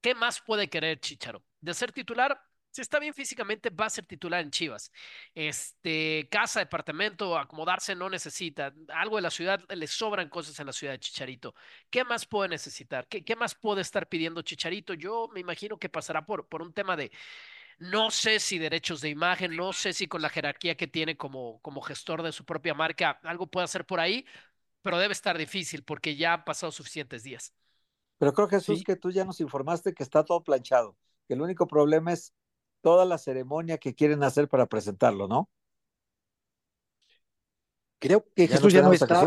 [0.00, 1.44] ¿Qué más puede querer Chicharo?
[1.60, 4.92] De ser titular, si está bien físicamente, va a ser titular en Chivas.
[5.34, 8.72] Este, casa, departamento, acomodarse no necesita.
[8.88, 11.54] Algo de la ciudad, le sobran cosas en la ciudad de Chicharito.
[11.90, 13.06] ¿Qué más puede necesitar?
[13.08, 14.94] ¿Qué, qué más puede estar pidiendo Chicharito?
[14.94, 17.10] Yo me imagino que pasará por, por un tema de,
[17.80, 21.60] no sé si derechos de imagen, no sé si con la jerarquía que tiene como,
[21.62, 24.26] como gestor de su propia marca, algo puede hacer por ahí,
[24.82, 27.54] pero debe estar difícil porque ya han pasado suficientes días.
[28.18, 30.94] Pero creo, Jesús, que tú ya nos informaste que está todo planchado,
[31.26, 32.34] que el único problema es
[32.82, 35.48] toda la ceremonia que quieren hacer para presentarlo, ¿no?
[37.98, 39.26] Creo que Jesús ya no está,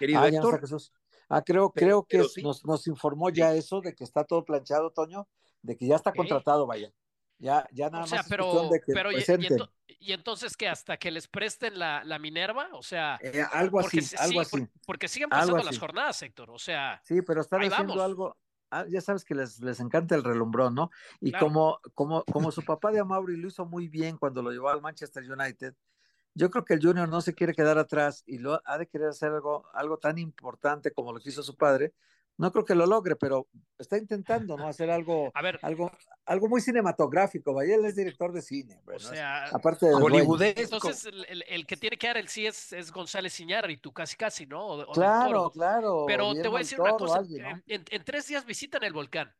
[0.00, 0.60] querido ah, Héctor.
[0.60, 0.92] Jesús.
[1.28, 5.28] Ah, creo, creo que nos, nos, informó ya eso de que está todo planchado, Toño,
[5.62, 6.92] de que ya está contratado, vaya.
[7.38, 11.10] Ya, ya nada o sea, más pero, de que pero y, entonces que hasta que
[11.10, 14.66] les presten la, la Minerva, o sea, eh, algo así, algo así.
[14.86, 17.00] Porque, siguen pasando las jornadas, Héctor, o sea.
[17.04, 18.36] Sí, pero están haciendo algo,
[18.70, 20.90] ah, ya sabes que les, les encanta el relumbrón, ¿no?
[21.20, 24.70] Y como, como, como su papá de Amaury lo hizo muy bien cuando lo llevó
[24.70, 25.74] al Manchester United,
[26.34, 29.08] yo creo que el Junior no se quiere quedar atrás y lo ha de querer
[29.08, 31.94] hacer algo, algo tan importante como lo que hizo su padre,
[32.38, 34.68] no creo que lo logre, pero está intentando, ¿no?
[34.68, 35.90] Hacer algo, algo,
[36.26, 37.54] algo muy cinematográfico.
[37.54, 38.80] Vaya, él es director de cine.
[38.94, 43.40] O sea, aparte de Entonces, el, que tiene que dar el sí es, es González
[43.40, 44.86] y tú casi casi, ¿no?
[44.92, 46.04] claro, claro.
[46.06, 47.22] Pero te voy a decir una cosa.
[47.66, 49.32] en, en, tres días visitan el volcán.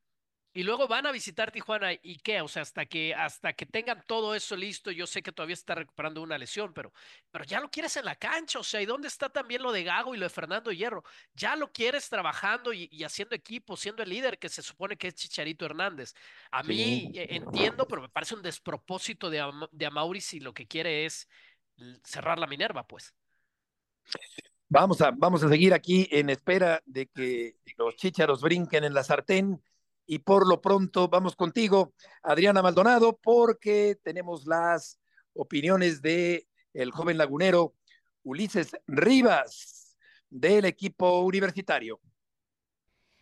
[0.56, 4.02] Y luego van a visitar Tijuana y qué, o sea, hasta que hasta que tengan
[4.06, 6.94] todo eso listo, yo sé que todavía está recuperando una lesión, pero
[7.30, 9.84] pero ya lo quieres en la cancha, o sea, ¿y dónde está también lo de
[9.84, 11.04] Gago y lo de Fernando Hierro?
[11.34, 15.14] Ya lo quieres trabajando y, haciendo equipo, siendo el líder que se supone que es
[15.14, 16.14] Chicharito Hernández.
[16.50, 20.66] A mí e, entiendo, pero me parece un despropósito de, de Amaury si lo que
[20.66, 21.28] quiere es
[22.02, 23.14] cerrar la Minerva, pues.
[24.70, 29.04] Vamos a, vamos a seguir aquí en espera de que los chicharos brinquen en la
[29.04, 29.62] sartén
[30.06, 31.92] y por lo pronto vamos contigo,
[32.22, 35.00] Adriana Maldonado, porque tenemos las
[35.34, 37.74] opiniones de el joven lagunero
[38.22, 39.96] Ulises Rivas
[40.30, 42.00] del equipo universitario.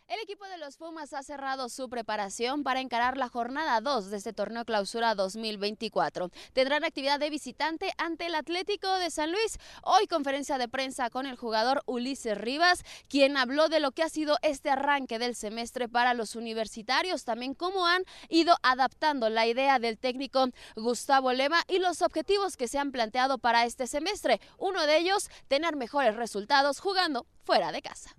[0.07, 4.19] El equipo de los Pumas ha cerrado su preparación para encarar la jornada 2 de
[4.19, 6.31] este torneo clausura 2024.
[6.53, 9.59] Tendrán actividad de visitante ante el Atlético de San Luis.
[9.83, 14.11] Hoy conferencia de prensa con el jugador Ulises Rivas, quien habló de lo que ha
[14.11, 19.79] sido este arranque del semestre para los universitarios, también cómo han ido adaptando la idea
[19.79, 24.39] del técnico Gustavo Lema y los objetivos que se han planteado para este semestre.
[24.59, 28.15] Uno de ellos, tener mejores resultados jugando fuera de casa.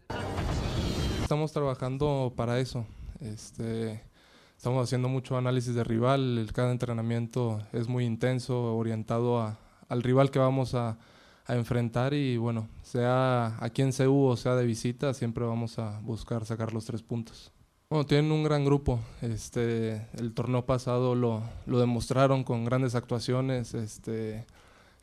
[1.26, 2.86] Estamos trabajando para eso.
[3.20, 4.00] Este,
[4.56, 6.48] estamos haciendo mucho análisis de rival.
[6.54, 9.58] cada entrenamiento es muy intenso, orientado a,
[9.90, 11.00] al rival que vamos a,
[11.48, 12.14] a, enfrentar.
[12.14, 16.74] Y bueno, sea aquí en CEU o sea de visita, siempre vamos a buscar sacar
[16.74, 17.52] los tres puntos.
[17.90, 19.00] Bueno, tienen un gran grupo.
[19.24, 23.74] Este, el torneo pasado lo, lo demostraron con grandes actuaciones.
[23.74, 24.46] Este,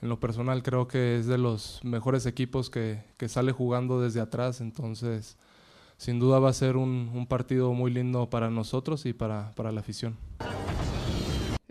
[0.01, 4.21] en lo personal creo que es de los mejores equipos que, que sale jugando desde
[4.21, 4.61] atrás.
[4.61, 5.37] Entonces
[5.97, 9.81] sin duda va a ser un, partido muy lindo para nosotros y para, para la
[9.81, 10.17] afición.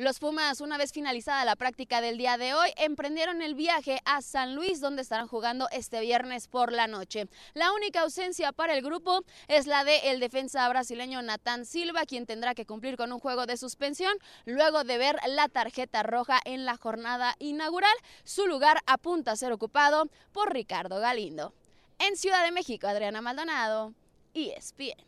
[0.01, 4.23] Los Pumas, una vez finalizada la práctica del día de hoy, emprendieron el viaje a
[4.23, 7.27] San Luis, donde estarán jugando este viernes por la noche.
[7.53, 12.25] La única ausencia para el grupo es la de el defensa brasileño Natán Silva, quien
[12.25, 16.65] tendrá que cumplir con un juego de suspensión luego de ver la tarjeta roja en
[16.65, 17.93] la jornada inaugural.
[18.23, 21.53] Su lugar apunta a ser ocupado por Ricardo Galindo.
[21.99, 23.93] En Ciudad de México, Adriana Maldonado,
[24.33, 25.05] ESPN.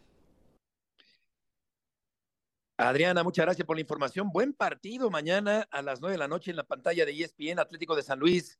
[2.78, 4.30] Adriana, muchas gracias por la información.
[4.32, 7.96] Buen partido mañana a las nueve de la noche en la pantalla de ESPN Atlético
[7.96, 8.60] de San Luis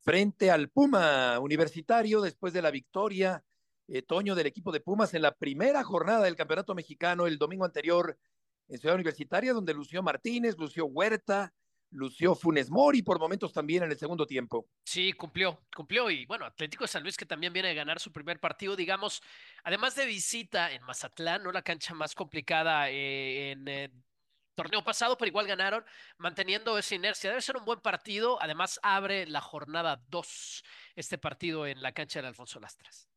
[0.00, 3.44] frente al Puma Universitario después de la victoria,
[3.88, 7.64] eh, Toño, del equipo de Pumas en la primera jornada del Campeonato Mexicano el domingo
[7.64, 8.16] anterior
[8.68, 11.52] en Ciudad Universitaria, donde lució Martínez, lució Huerta,
[11.90, 14.66] lució Funes Mori por momentos también en el segundo tiempo.
[14.84, 16.10] Sí, cumplió, cumplió.
[16.10, 19.22] Y bueno, Atlético de San Luis que también viene a ganar su primer partido, digamos,
[19.64, 23.92] además de visita en Mazatlán, no la cancha más complicada eh, en el
[24.54, 25.84] torneo pasado, pero igual ganaron,
[26.18, 27.30] manteniendo esa inercia.
[27.30, 28.40] Debe ser un buen partido.
[28.42, 30.62] Además, abre la jornada 2
[30.96, 33.08] este partido en la cancha de Alfonso Lastras.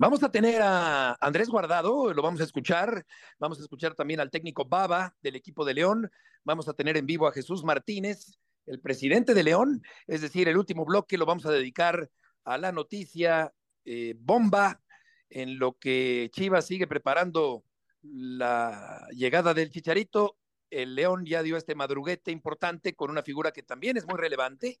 [0.00, 3.04] Vamos a tener a Andrés Guardado, lo vamos a escuchar.
[3.38, 6.10] Vamos a escuchar también al técnico Baba del equipo de León.
[6.42, 9.82] Vamos a tener en vivo a Jesús Martínez, el presidente de León.
[10.06, 12.10] Es decir, el último bloque lo vamos a dedicar
[12.44, 13.52] a la noticia
[13.84, 14.80] eh, bomba
[15.28, 17.62] en lo que Chivas sigue preparando
[18.00, 20.38] la llegada del Chicharito.
[20.70, 24.80] El León ya dio este madruguete importante con una figura que también es muy relevante,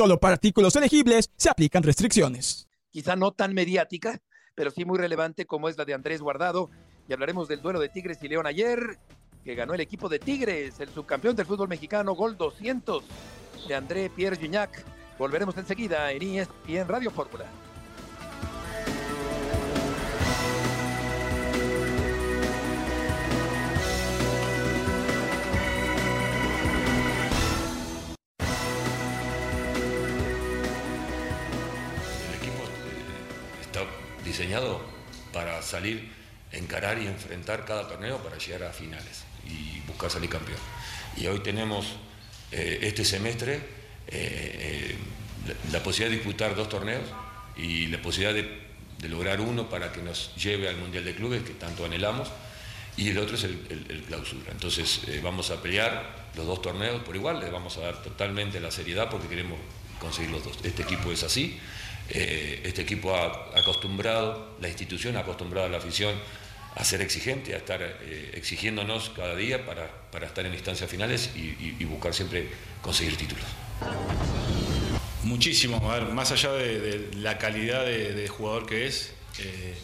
[0.00, 2.66] Solo para artículos elegibles se aplican restricciones.
[2.88, 4.22] Quizá no tan mediática,
[4.54, 6.70] pero sí muy relevante como es la de Andrés Guardado.
[7.06, 8.98] Y hablaremos del duelo de Tigres y León ayer,
[9.44, 13.04] que ganó el equipo de Tigres, el subcampeón del fútbol mexicano, gol 200
[13.68, 14.86] de André Pierre Gignac.
[15.18, 17.44] Volveremos enseguida en ESPN Radio Fórmula.
[34.30, 34.80] Diseñado
[35.32, 36.10] para salir,
[36.52, 40.58] encarar y enfrentar cada torneo para llegar a finales y buscar salir campeón.
[41.16, 41.86] Y hoy tenemos
[42.52, 43.60] eh, este semestre eh,
[44.08, 44.96] eh,
[45.46, 47.04] la, la, posibilidad de disputar dos torneos
[47.56, 48.60] y la posibilidad de,
[48.98, 52.28] de, lograr uno para que nos lleve al Mundial de Clubes que tanto anhelamos
[52.96, 54.50] y el otro es el, el, el clausura.
[54.50, 58.70] Entonces vamos a pelear los dos torneos por igual, le vamos a dar totalmente la
[58.70, 59.58] seriedad porque queremos
[60.00, 60.58] conseguir los dos.
[60.64, 61.58] Este equipo es así,
[62.12, 66.14] eh, este equipo ha acostumbrado, la institución ha acostumbrado a la afición
[66.74, 71.30] a ser exigente, a estar eh, exigiéndonos cada día para, para, estar en instancias finales
[71.36, 72.48] y, buscar siempre
[72.82, 73.44] conseguir títulos.
[75.22, 75.80] Muchísimo,
[76.12, 79.76] más allá de, la calidad de, jugador que es, eh,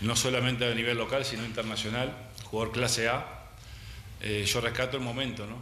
[0.00, 2.12] no solamente a nivel local, sino internacional,
[2.44, 3.50] jugador clase A,
[4.44, 5.56] yo rescato el momento, ¿no?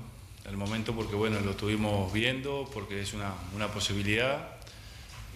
[0.48, 4.59] El momento porque, bueno, lo estuvimos viendo, porque es una, una posibilidad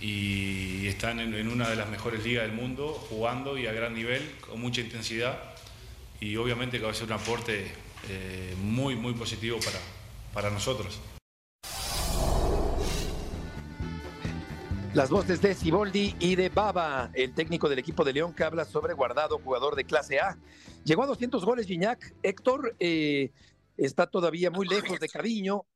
[0.01, 4.23] y están en, una de las mejores ligas del mundo, jugando y a gran nivel,
[4.41, 5.39] con mucha intensidad
[6.21, 7.73] y obviamente que va a ser un aporte
[8.09, 9.79] eh, muy, muy positivo para,
[10.33, 11.01] para nosotros.
[14.95, 18.65] Las voces de Siboldi y de Baba, el técnico del equipo de León que habla
[18.65, 20.39] sobre Guardado, jugador de clase A.
[20.85, 22.15] Llegó a 200 goles Gignac.
[22.23, 23.33] Héctor eh,
[23.77, 25.67] está todavía muy lejos de Caviño.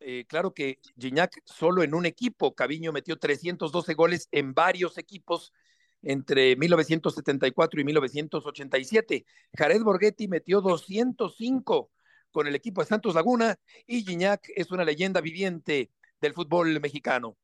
[0.00, 2.54] Eh, claro que Gignac solo en un equipo.
[2.54, 5.52] Caviño metió 312 goles en varios equipos
[6.02, 9.26] entre 1974 y 1987.
[9.56, 11.90] Jared Borghetti metió 205
[12.30, 17.36] con el equipo de Santos Laguna y Gignac es una leyenda viviente del fútbol mexicano.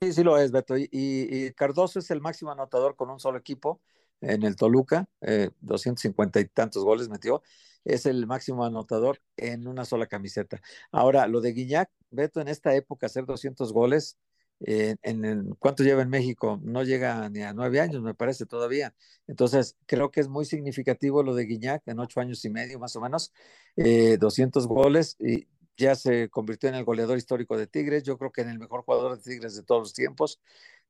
[0.00, 0.74] Sí, sí lo es, Beto.
[0.78, 3.80] Y, Cardoso es el máximo anotador con un solo equipo
[4.20, 7.42] en el Toluca, eh, 250 y tantos goles metió.
[7.84, 10.60] Es el máximo anotador en una sola camiseta.
[10.90, 14.18] Ahora, lo de Guiñac, Beto, en esta época hacer 200 goles,
[14.64, 16.60] eh, en ¿cuánto lleva en México?
[16.62, 18.94] No llega ni a nueve años, me parece todavía.
[19.26, 22.94] Entonces, creo que es muy significativo lo de Guiñac en ocho años y medio, más
[22.96, 23.32] o menos,
[23.76, 25.16] eh, 200 goles.
[25.18, 28.58] Y ya se convirtió en el goleador histórico de Tigres, yo creo que en el
[28.58, 30.40] mejor jugador de Tigres de todos los tiempos.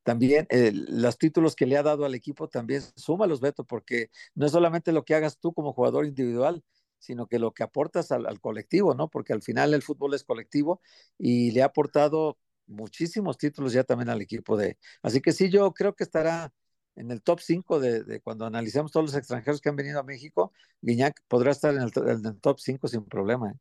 [0.02, 4.46] También eh, los títulos que le ha dado al equipo también súmalos, Beto, porque no
[4.46, 6.62] es solamente lo que hagas tú como jugador individual,
[7.02, 9.08] sino que lo que aportas al, al, colectivo, ¿no?
[9.08, 10.80] Porque al final el fútbol es colectivo
[11.18, 14.78] y le ha aportado muchísimos títulos ya también al equipo de...
[15.02, 16.52] Así que sí, yo creo que estará
[16.94, 20.04] en el top 5 de, de, cuando analicemos todos los extranjeros que han venido a
[20.04, 23.50] México, Guiñac podrá estar en el, en el top 5 sin problema.
[23.50, 23.54] ¿eh?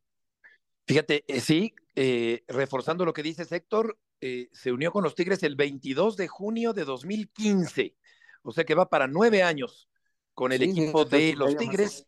[0.86, 5.42] Fíjate, eh, sí, eh, reforzando lo que dice Héctor, eh, se unió con los Tigres
[5.42, 7.96] el 22 de junio de 2015,
[8.42, 9.88] o sea que va para nueve años
[10.34, 12.06] con el sí, equipo de los Tigres,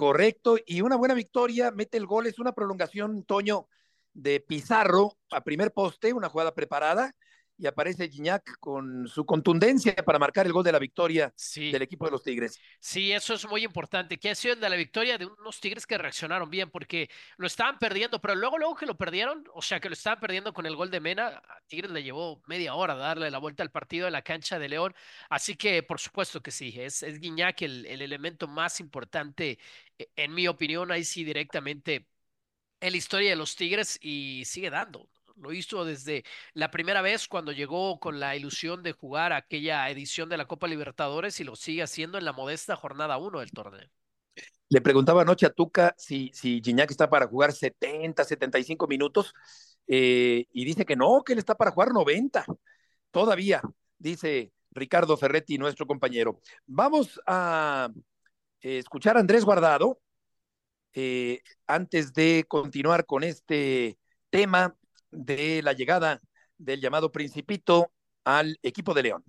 [0.00, 3.68] correcto, y una buena victoria, mete el gol, es una prolongación, Toño,
[4.14, 7.14] de Pizarro a primer poste, una jugada preparada,
[7.60, 11.70] y aparece Gignac con su contundencia para marcar el gol de la victoria sí.
[11.70, 12.58] del equipo de los Tigres.
[12.80, 15.86] Sí, eso es muy importante, que ha sido el de la victoria de unos Tigres
[15.86, 19.78] que reaccionaron bien, porque lo estaban perdiendo, pero luego, luego que lo perdieron, o sea,
[19.78, 22.94] que lo estaban perdiendo con el gol de Mena, a Tigres le llevó media hora
[22.94, 24.94] darle la vuelta al partido en la cancha de León,
[25.28, 29.58] así que por supuesto que sí, es, es Guiñac el, el elemento más importante,
[29.98, 32.06] e, en mi opinión, ahí sí directamente
[32.80, 35.08] en la historia de los Tigres y sigue dando.
[35.36, 40.28] Lo hizo desde la primera vez cuando llegó con la ilusión de jugar aquella edición
[40.28, 43.88] de la Copa Libertadores y lo sigue haciendo en la modesta jornada 1 del torneo.
[44.68, 49.34] Le preguntaba anoche a Tuca si, si Gignac está para jugar 70, 75 minutos
[49.86, 52.44] eh, y dice que no, que él está para jugar 90.
[53.10, 53.60] Todavía,
[53.98, 56.40] dice Ricardo Ferretti, nuestro compañero.
[56.66, 57.90] Vamos a
[58.60, 60.00] escuchar a Andrés Guardado
[60.92, 64.76] eh, antes de continuar con este tema
[65.10, 66.20] de la llegada
[66.58, 67.90] del llamado Principito
[68.24, 69.24] al equipo de León.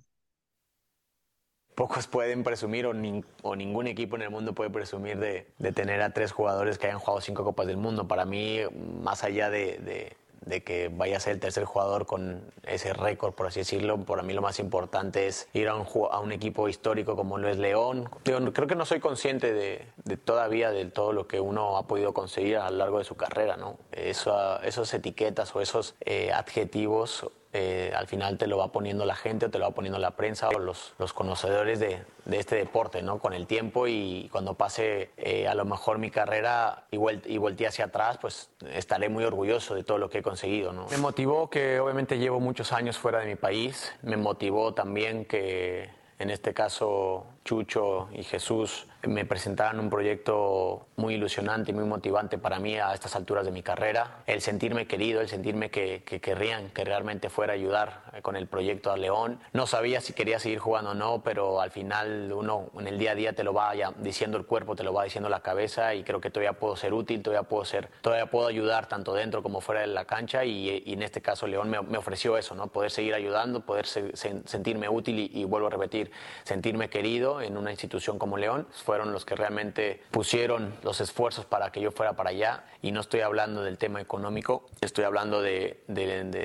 [1.75, 6.01] Pocos pueden presumir o, ni, o, ningún equipo en el mundo puede presumir de, tener
[6.01, 8.07] a tres jugadores que hayan jugado cinco Copas del Mundo.
[8.07, 8.59] Para mí,
[9.01, 13.47] más allá de, de que vaya a ser el tercer jugador con ese récord, por
[13.47, 17.49] así decirlo, para mí lo más importante es ir a un, equipo histórico como lo
[17.49, 18.09] es León.
[18.23, 22.57] Creo que no soy consciente de, todavía de todo lo que uno ha podido conseguir
[22.57, 23.57] a lo largo de su carrera.
[23.57, 23.77] ¿no?
[23.91, 29.47] Esos etiquetas o esos eh, adjetivos eh, al final te lo va poniendo la gente,
[29.47, 33.01] o te lo va poniendo la prensa o los, los conocedores de, de, este deporte,
[33.01, 33.19] ¿no?
[33.19, 37.37] Con el tiempo y cuando pase eh, a lo mejor mi carrera y, vuel y
[37.37, 40.87] voltee hacia atrás, pues estaré muy orgulloso de todo lo que he conseguido, ¿no?
[40.89, 45.89] Me motivó que obviamente llevo muchos años fuera de mi país, me motivó también que
[46.19, 52.37] en este caso Chucho y Jesús me presentaron un proyecto muy ilusionante y muy motivante
[52.37, 54.23] para mí a estas alturas de mi carrera.
[54.27, 58.47] El sentirme querido, el sentirme que, que querrían que realmente fuera a ayudar con el
[58.47, 59.39] proyecto a León.
[59.53, 63.11] No sabía si quería seguir jugando o no, pero al final uno en el día
[63.11, 66.03] a día te lo va diciendo el cuerpo, te lo va diciendo la cabeza y
[66.03, 69.61] creo que todavía puedo ser útil, todavía puedo, ser, todavía puedo ayudar tanto dentro como
[69.61, 72.67] fuera de la cancha y, en este caso León me, ofreció eso, ¿no?
[72.67, 76.11] poder seguir ayudando, poder se, sentirme útil y vuelvo a repetir,
[76.43, 78.67] sentirme querido en una institución como León.
[78.91, 82.99] Fueron los que realmente pusieron los esfuerzos para que yo fuera para allá y no
[82.99, 85.81] estoy hablando del tema económico, estoy hablando de,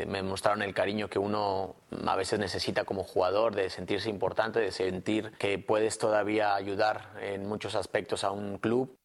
[0.07, 1.75] me mostraron el cariño que uno
[2.07, 7.49] a veces necesita como jugador, de sentirse importante, de sentir que puedes todavía ayudar en
[7.49, 8.97] muchos aspectos a un club.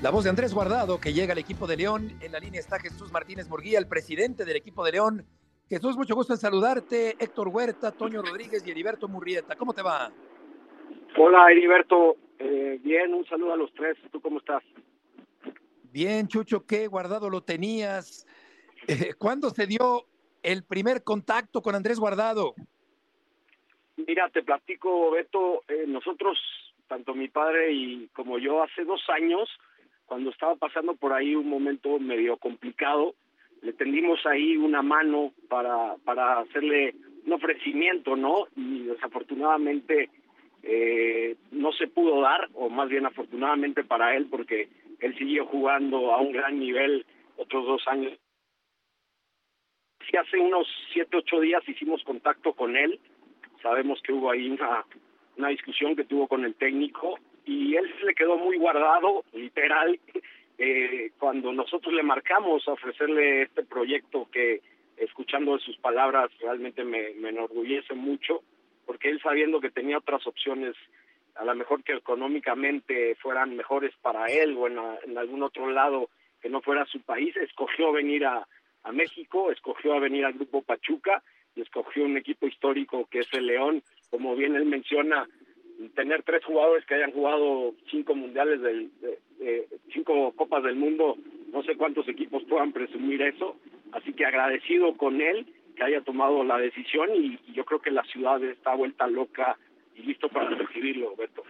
[0.00, 2.16] La voz de Andrés Guardado, que llega al equipo de León.
[2.22, 5.26] En la línea está Jesús Martínez Murguía, el presidente del equipo de León.
[5.68, 7.16] Jesús, mucho gusto en saludarte.
[7.18, 9.54] Héctor Huerta, Toño Rodríguez y Heriberto Murrieta.
[9.54, 10.10] ¿Cómo te va?
[11.18, 12.16] Hola, Heriberto.
[12.38, 13.98] Eh, bien, un saludo a los tres.
[14.10, 14.62] ¿Tú cómo estás?
[15.92, 18.26] Bien, Chucho, ¿qué guardado lo tenías?
[18.86, 20.06] Eh, ¿Cuándo se dio
[20.42, 22.54] el primer contacto con Andrés Guardado?
[23.96, 25.64] Mira, te platico, Beto.
[25.68, 26.38] Eh, nosotros,
[26.86, 29.50] tanto mi padre y como yo, hace dos años,
[30.06, 33.14] cuando estaba pasando por ahí un momento medio complicado,
[33.62, 36.94] le tendimos ahí una mano para, para hacerle
[37.26, 38.46] un ofrecimiento, ¿no?
[38.56, 40.10] Y desafortunadamente
[40.62, 44.68] eh, no se pudo dar, o más bien afortunadamente para él, porque
[45.00, 47.04] él siguió jugando a un gran nivel
[47.36, 48.12] otros dos años.
[50.08, 52.98] Sí, hace unos siete, ocho días hicimos contacto con él.
[53.62, 54.84] Sabemos que hubo ahí una,
[55.36, 59.98] una discusión que tuvo con el técnico y él se le quedó muy guardado, literal,
[60.58, 64.60] eh, cuando nosotros le marcamos a ofrecerle este proyecto que,
[64.96, 68.42] escuchando sus palabras, realmente me, me enorgullece mucho,
[68.84, 70.74] porque él sabiendo que tenía otras opciones,
[71.36, 76.10] a lo mejor que económicamente fueran mejores para él o en, en algún otro lado
[76.42, 78.46] que no fuera su país, escogió venir a,
[78.82, 81.22] a México, escogió a venir al Grupo Pachuca
[81.54, 85.28] y escogió un equipo histórico que es el León, como bien él menciona,
[85.94, 88.90] tener tres jugadores que hayan jugado cinco mundiales del
[89.92, 91.16] cinco copas del mundo
[91.52, 93.56] no sé cuántos equipos puedan presumir eso.
[93.92, 98.04] Así que agradecido con él que haya tomado la decisión y, yo creo que la
[98.04, 99.56] ciudad está vuelta loca
[99.94, 101.42] y listo para recibirlo Beto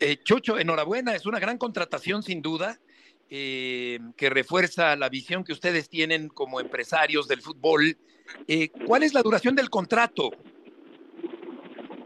[0.00, 2.78] eh, Chucho enhorabuena es una gran contratación sin duda
[3.30, 7.96] eh, que refuerza la visión que ustedes tienen como empresarios del fútbol.
[8.46, 10.30] Eh, ¿cuál es la duración del contrato?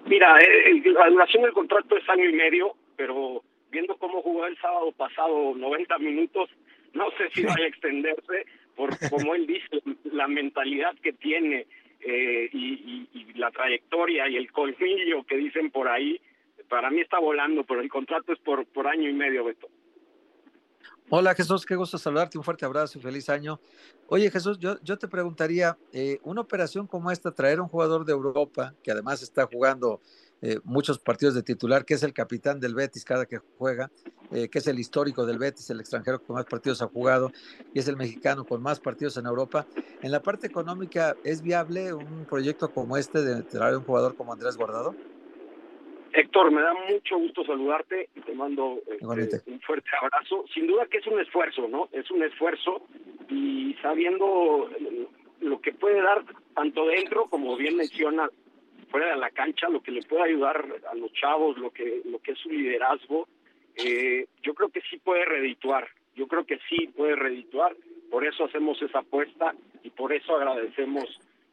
[0.08, 4.56] Mira, eh, la duración del contrato es año y medio, pero viendo cómo jugó el
[4.58, 6.48] sábado pasado 90 minutos,
[6.94, 11.66] no sé si va a extenderse, por como él dice, la mentalidad que tiene
[12.00, 16.20] eh, y, la trayectoria y el colmillo que dicen por ahí,
[16.68, 19.68] para mí está volando, pero el contrato es por, por año y medio, Beto.
[21.10, 23.58] Hola Jesús, qué gusto saludarte, un fuerte abrazo y feliz año.
[24.08, 28.04] Oye Jesús, yo, yo te preguntaría, eh, una operación como esta, traer a un jugador
[28.04, 30.02] de Europa, que además está jugando
[30.42, 33.90] eh, muchos partidos de titular, que es el capitán del Betis cada que juega,
[34.32, 37.32] eh, que es el histórico del Betis, el extranjero con más partidos ha jugado,
[37.72, 39.66] y es el mexicano con más partidos en Europa.
[40.02, 44.14] En la parte económica, ¿es viable un proyecto como este de traer a un jugador
[44.14, 44.94] como Andrés Guardado?
[46.12, 50.44] Héctor, me da mucho gusto saludarte y te mando este, un fuerte abrazo.
[50.52, 51.88] Sin duda que es un esfuerzo, ¿no?
[51.92, 52.82] Es un esfuerzo
[53.28, 54.70] y sabiendo
[55.40, 58.28] lo que puede dar tanto dentro como bien menciona
[58.90, 62.20] fuera de la cancha, lo que le puede ayudar a los chavos, lo que lo
[62.20, 63.28] que es su liderazgo,
[63.76, 65.88] eh, yo creo que sí puede redituar.
[66.14, 67.76] Yo creo que sí puede redituar.
[68.10, 71.04] Por eso hacemos esa apuesta y por eso agradecemos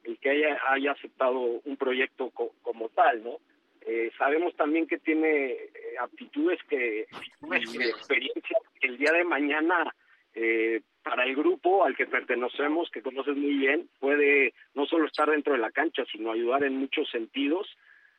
[0.06, 3.40] el que haya, haya aceptado un proyecto como tal, ¿no?
[3.88, 5.70] Eh, sabemos también que tiene eh,
[6.00, 9.94] aptitudes que y experiencia que el día de mañana
[10.34, 15.30] eh, para el grupo al que pertenecemos, que conoces muy bien, puede no solo estar
[15.30, 17.68] dentro de la cancha, sino ayudar en muchos sentidos.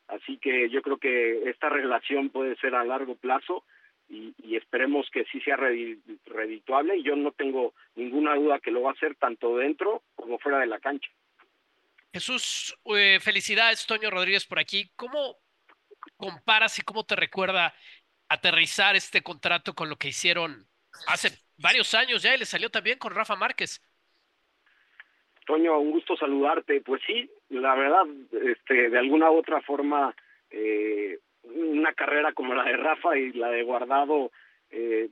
[0.07, 3.65] Así que yo creo que esta relación puede ser a largo plazo
[4.09, 8.91] y, esperemos que sí sea redituable y yo no tengo ninguna duda que lo va
[8.91, 11.11] a hacer tanto dentro como fuera de la cancha.
[12.13, 12.79] Jesús,
[13.21, 14.89] felicidades, Toño Rodríguez por aquí.
[14.97, 15.37] ¿Cómo
[16.17, 17.75] comparas y cómo te recuerda
[18.29, 20.67] aterrizar este contrato con lo que hicieron
[21.07, 23.81] hace varios años ya y le salió también con Rafa Márquez?
[25.47, 26.81] Toño, un gusto saludarte.
[26.81, 30.15] Pues sí, la verdad, este, de alguna u otra forma,
[30.51, 34.33] eh, una carrera como la de Rafa y la de Guardado,
[34.71, 35.09] eh,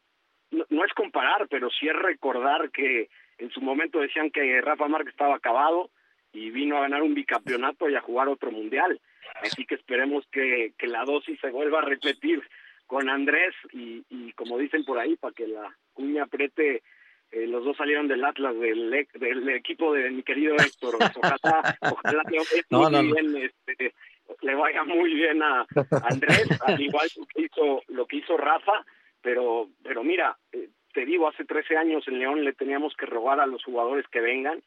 [0.51, 5.13] no, es comparar, pero sí es recordar que en su momento decían que Rafa Márquez
[5.13, 5.91] estaba acabado,
[6.35, 9.01] y vino a ganar un bicampeonato y a jugar otro mundial.
[9.41, 12.43] Así que esperemos que, que la dosis se vuelva a repetir
[12.87, 16.83] con Andrés y, y como dicen por ahí, para que la cuña apriete,
[17.31, 20.97] eh, los dos salieron del Atlas, del, e, del equipo de mi querido Héctor.
[20.97, 23.95] Ojalá, ojalá le, Bien, este,
[24.43, 25.67] le vaya muy bien a
[26.11, 28.85] Andrés, al igual que hizo, lo que hizo Rafa,
[29.23, 33.41] pero, pero mira, eh, te digo, hace 13 años en León le teníamos que robar
[33.41, 34.63] a los jugadores que vengan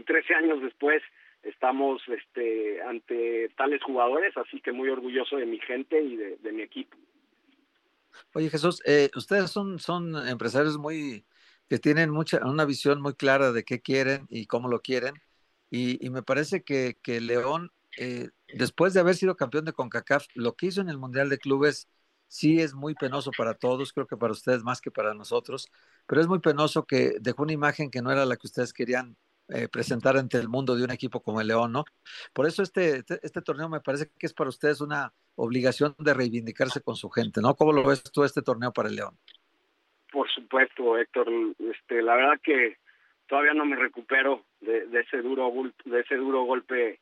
[0.00, 1.02] y 13 años después
[1.42, 6.62] estamos este, ante tales jugadores, así que muy orgulloso de mi gente y de, mi
[6.62, 6.96] equipo.
[8.34, 11.24] Oye Jesús, eh, ustedes son, son empresarios muy
[11.68, 15.14] que tienen mucha, una visión muy clara de qué quieren y cómo lo quieren.
[15.70, 20.26] Y, y me parece que, que León, eh, después de haber sido campeón de CONCACAF,
[20.34, 21.88] lo que hizo en el Mundial de Clubes
[22.26, 25.68] sí es muy penoso para todos, creo que para ustedes más que para nosotros,
[26.06, 29.16] pero es muy penoso que dejó una imagen que no era la que ustedes querían
[29.52, 31.84] eh, presentar ante el mundo de un equipo como el León, ¿no?
[32.32, 36.14] Por eso este, este, este, torneo me parece que es para ustedes una obligación de
[36.14, 37.54] reivindicarse con su gente, ¿no?
[37.54, 39.16] ¿Cómo lo ves tú este torneo para el León?
[40.12, 41.28] Por supuesto, Héctor.
[41.58, 42.76] Este, la verdad que
[43.26, 45.52] todavía no me recupero de, de ese duro
[45.84, 47.00] de ese duro golpe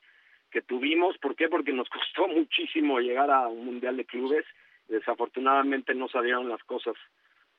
[0.50, 1.18] que tuvimos.
[1.18, 1.48] ¿Por qué?
[1.48, 4.44] Porque nos costó muchísimo llegar a un mundial de clubes.
[4.88, 6.94] Desafortunadamente no salieron las cosas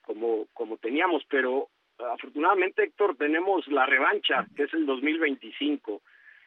[0.02, 1.70] como como teníamos, pero
[2.12, 6.02] afortunadamente, Héctor, tenemos la revancha, que es el 2025.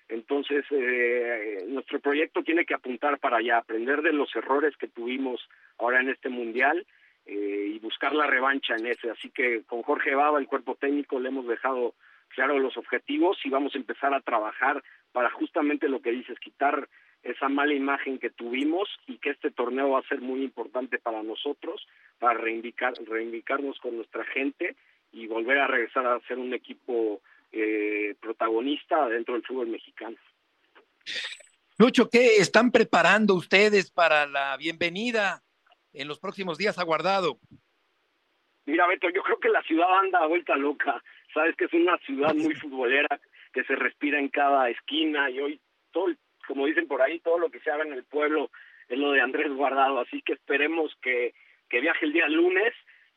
[0.08, 5.40] Entonces, eh, nuestro proyecto tiene que apuntar para allá, aprender de los errores que tuvimos
[5.78, 6.86] ahora en este mundial
[7.24, 9.10] eh, y buscar la revancha en ese.
[9.10, 11.94] Así que con Jorge Baba, el cuerpo técnico, le hemos dejado
[12.28, 14.82] claro los objetivos y vamos a empezar a trabajar
[15.12, 16.88] para justamente lo que dices, quitar
[17.22, 21.22] esa mala imagen que tuvimos y que este torneo va a ser muy importante para
[21.22, 21.86] nosotros,
[22.18, 24.74] para reivindicar, reivindicarnos con nuestra gente
[25.12, 27.20] y volver a regresar a ser un equipo
[27.52, 30.16] eh, protagonista dentro del fútbol mexicano.
[31.78, 35.42] Lucho, ¿qué están preparando ustedes para la bienvenida
[35.92, 37.38] en los próximos días aguardado?
[38.64, 41.02] Mira, Beto, yo creo que la ciudad anda a vuelta loca.
[41.34, 43.20] Sabes que es una ciudad muy futbolera
[43.52, 45.60] que se respira en cada esquina y hoy
[45.90, 46.06] todo,
[46.46, 48.50] como dicen por ahí, todo lo que se haga en el pueblo
[48.88, 50.00] es lo de Andrés Guardado.
[50.00, 51.34] Así que esperemos que,
[51.68, 52.72] que viaje el día lunes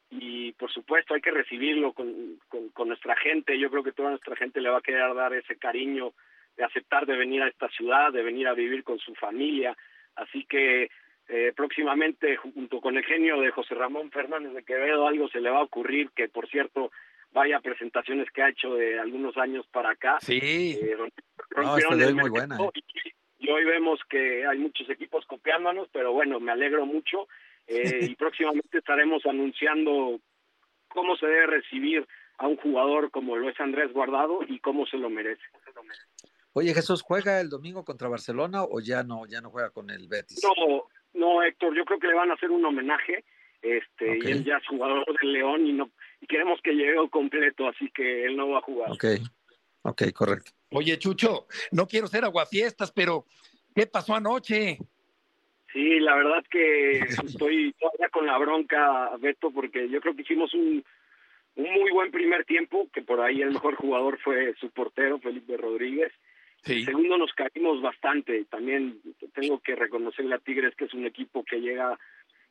[0.09, 2.39] y por supuesto hay que recibirlo con,
[2.73, 3.57] con, nuestra gente.
[3.59, 6.13] Yo creo que toda nuestra gente le va a querer dar ese cariño
[6.55, 9.75] de aceptar de venir a esta ciudad, de venir a vivir con su familia.
[10.15, 10.89] Así que
[11.27, 15.49] eh, próximamente, junto con el genio de José Ramón Fernández de Quevedo, algo se le
[15.49, 16.91] va a ocurrir, que por cierto,
[17.31, 20.17] vaya presentaciones que ha hecho de algunos años para acá.
[20.21, 20.77] Sí.
[20.81, 20.95] Eh,
[21.49, 22.57] rompieron muy buena.
[22.57, 23.11] ¿eh?
[23.39, 27.27] y hoy vemos que hay muchos equipos copiándonos, pero bueno, me alegro mucho
[27.67, 30.19] eh, y próximamente estaremos anunciando
[30.89, 32.07] cómo se debe recibir
[32.37, 35.43] a un jugador como lo es Andrés Guardado y cómo se lo merece.
[36.53, 40.07] Oye, Jesús, ¿juega el domingo contra Barcelona o ya no, ya no juega con el
[40.07, 40.41] Betis?
[40.43, 43.25] No, no, Héctor, yo creo que le van a hacer un homenaje,
[43.61, 45.91] este, y él ya es jugador del León y no,
[46.21, 48.91] y queremos que llegue completo, así que él no va a jugar.
[48.91, 49.05] Ok,
[49.81, 50.51] ok, correcto.
[50.71, 53.25] Oye, Chucho, no quiero ser aguafiestas, pero
[53.73, 54.77] ¿qué pasó anoche?
[55.75, 56.99] Sí, la verdad que
[57.49, 60.81] estoy todavía con la bronca, Beto, porque yo creo que hicimos un,
[61.55, 65.57] un muy buen primer tiempo, que por ahí el mejor jugador fue su portero, Felipe
[65.57, 66.13] Rodríguez.
[66.63, 66.85] Sí.
[66.85, 68.45] segundo nos caímos bastante.
[68.45, 69.01] También
[69.33, 71.99] tengo que reconocerle a Tigres que es un equipo que llega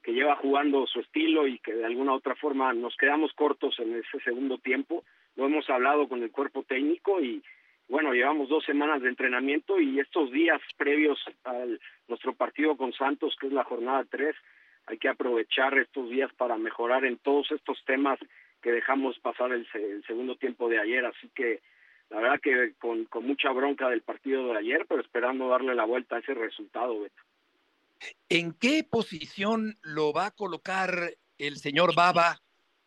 [0.03, 3.81] que lleva jugando su estilo y que de alguna u otra forma nos quedamos cortos
[3.81, 5.03] en ese segundo tiempo.
[5.35, 7.43] Lo hemos hablado con el cuerpo técnico y,
[7.89, 11.53] bueno, llevamos dos semanas de entrenamiento y estos días previos a
[12.09, 14.35] nuestro partido con Santos, que es la jornada 3,
[14.87, 18.19] hay que aprovechar estos días para mejorar en todos estos temas
[18.63, 19.67] que dejamos pasar el,
[20.07, 21.05] segundo tiempo de ayer.
[21.05, 21.61] Así que
[22.11, 25.85] la verdad que con, con, mucha bronca del partido de ayer, pero esperando darle la
[25.85, 27.23] vuelta a ese resultado, Beto.
[28.29, 32.41] ¿En qué posición lo va a colocar el señor Baba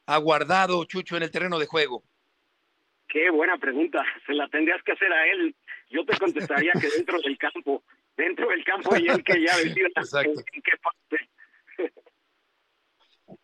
[0.05, 2.03] aguardado, Chucho, en el terreno de juego?
[3.07, 4.03] Qué buena pregunta.
[4.25, 5.55] Se la tendrías que hacer a él.
[5.89, 7.83] Yo te contestaría que dentro del campo,
[8.15, 9.87] dentro del campo y él que ya decida
[10.23, 11.29] en, qué parte.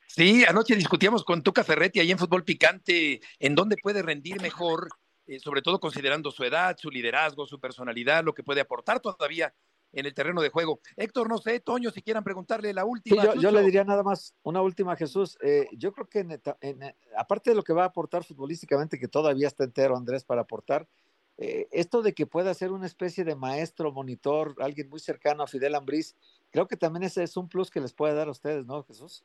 [0.07, 4.89] Sí, anoche discutíamos con Tuca Ferretti ahí en Fútbol Picante en dónde puede rendir mejor,
[5.25, 9.53] eh, sobre todo considerando su edad, su liderazgo, su personalidad, lo que puede aportar todavía
[9.93, 10.79] en el terreno de juego.
[10.97, 13.35] Héctor, no sé, Toño, si quieran preguntarle la última.
[13.35, 15.37] yo, le diría nada más una última, Jesús.
[15.41, 16.83] Eh, yo creo que en,
[17.17, 20.87] aparte de lo que va a aportar futbolísticamente, que todavía está entero Andrés para aportar,
[21.37, 25.47] eh, esto de que pueda ser una especie de maestro, monitor, alguien muy cercano a
[25.47, 26.15] Fidel Ambriz,
[26.51, 29.23] creo que también ese es un plus que les puede dar a ustedes, ¿no, Jesús?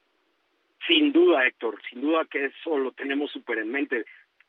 [0.86, 4.04] Sin duda, Héctor, sin duda que eso lo tenemos súper en mente.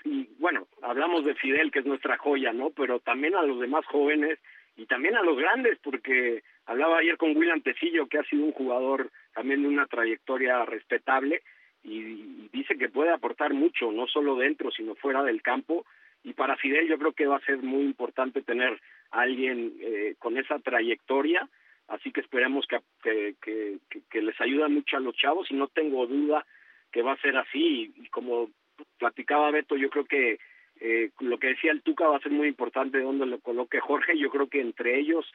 [0.05, 2.69] y bueno, hablamos de Fidel, que es nuestra joya, ¿no?
[2.69, 4.39] Pero también a los demás jóvenes
[4.75, 8.53] y también a los grandes, porque hablaba ayer con William Tecillo, que ha sido un
[8.53, 11.41] jugador también de una trayectoria respetable,
[11.83, 15.85] y, dice que puede aportar mucho, no solo dentro, sino fuera del campo.
[16.23, 18.79] Y para Fidel yo creo que va a ser muy importante tener
[19.11, 21.47] a alguien eh, con esa trayectoria,
[21.87, 23.77] así que esperemos que, que,
[24.09, 26.45] que, les ayude mucho a los chavos y no tengo duda
[26.91, 27.93] que va a ser así.
[27.95, 28.49] Y, como
[28.97, 30.39] platicaba Beto, yo creo que
[30.79, 34.17] eh, lo que decía el Tuca va a ser muy importante donde lo coloque Jorge.
[34.17, 35.25] Yo creo que entre ellos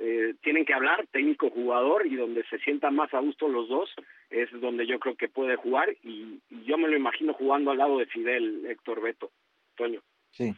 [0.00, 3.90] eh, tienen que hablar, técnico jugador, y donde se sientan más a gusto los dos
[4.30, 5.94] es donde yo creo que puede jugar.
[6.02, 9.30] Y, yo me lo imagino jugando al lado de Fidel, Héctor Beto.
[9.76, 10.02] Toño.
[10.30, 10.54] Sí.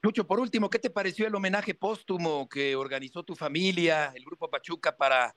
[0.00, 4.50] Lucho, por último, ¿qué te pareció el homenaje póstumo que organizó tu familia, el Grupo
[4.50, 5.34] Pachuca, para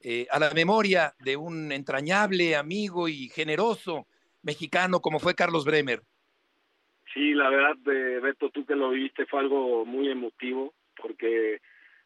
[0.00, 4.06] eh, a la memoria de un entrañable amigo y generoso
[4.42, 6.02] mexicano como fue Carlos Bremer?
[7.12, 11.60] Sí, la verdad, de Beto, tú que lo viste, fue algo muy emotivo, porque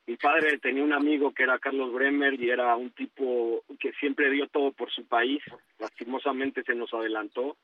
[0.06, 4.30] mi padre tenía un amigo que era Carlos Bremer y era un tipo que siempre
[4.30, 5.42] dio todo por su país,
[5.78, 7.56] lastimosamente se nos adelantó,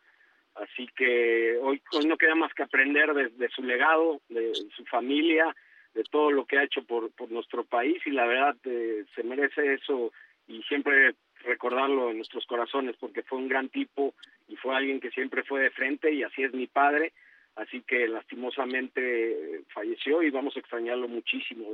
[0.54, 5.54] así que hoy, no queda más que aprender de, su legado, de, su familia,
[5.94, 9.22] de todo lo que ha hecho por, por nuestro país y la verdad eh, se
[9.22, 10.12] merece eso
[10.46, 14.14] y siempre recordarlo en nuestros corazones porque fue un gran tipo
[14.48, 17.12] y fue alguien que siempre fue de frente y así es mi padre
[17.56, 21.66] así que lastimosamente falleció y vamos a extrañarlo muchísimo.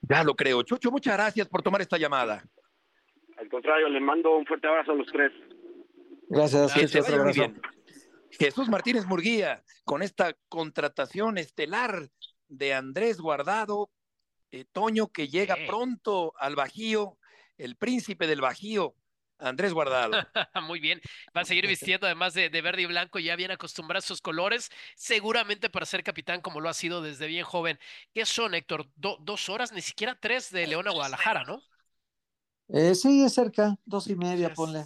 [0.00, 0.62] Ya lo creo.
[0.62, 2.44] Chucho, muchas gracias por tomar esta llamada.
[3.36, 5.32] Al contrario, le mando un fuerte abrazo a los tres.
[6.28, 6.74] Gracias,
[8.30, 12.08] Jesús Martínez Murguía, con esta contratación estelar
[12.48, 13.90] de Andrés Guardado,
[14.50, 17.16] eh, Toño, que llega pronto al Bajío,
[17.56, 18.94] el príncipe del Bajío,
[19.38, 20.12] Andrés Guardado.
[20.62, 21.00] Muy bien.
[21.36, 24.70] Va a seguir vistiendo además de, verde y blanco, ya bien acostumbrado a sus colores,
[24.96, 27.78] seguramente para ser capitán como lo ha sido desde bien joven.
[28.14, 28.86] ¿Qué son, Héctor?
[28.96, 31.62] dos horas, ni siquiera tres de León a Guadalajara, ¿no?
[32.70, 34.84] Eh, sí, es cerca, dos y media, ponle.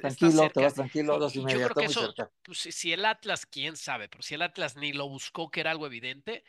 [0.00, 1.66] tranquilo, te vas tranquilo, dos y media.
[1.66, 4.92] Yo creo que eso, pues, si el Atlas, quién sabe, pero si el Atlas ni
[4.92, 6.44] lo buscó, que era algo evidente,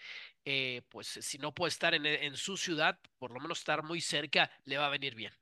[0.46, 4.00] eh, pues si no puede estar en, en su ciudad, por lo menos estar muy
[4.00, 5.34] cerca, le va a venir bien.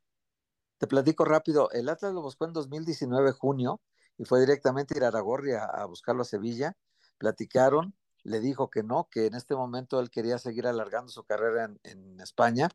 [0.84, 3.80] Te platico rápido, el Atlas lo buscó en 2019, junio,
[4.18, 6.76] y fue directamente a ir a a, buscarlo a Sevilla.
[7.18, 11.74] Platicaron, le dijo que no, que en este momento él quería seguir alargando su carrera
[11.84, 12.68] en, España.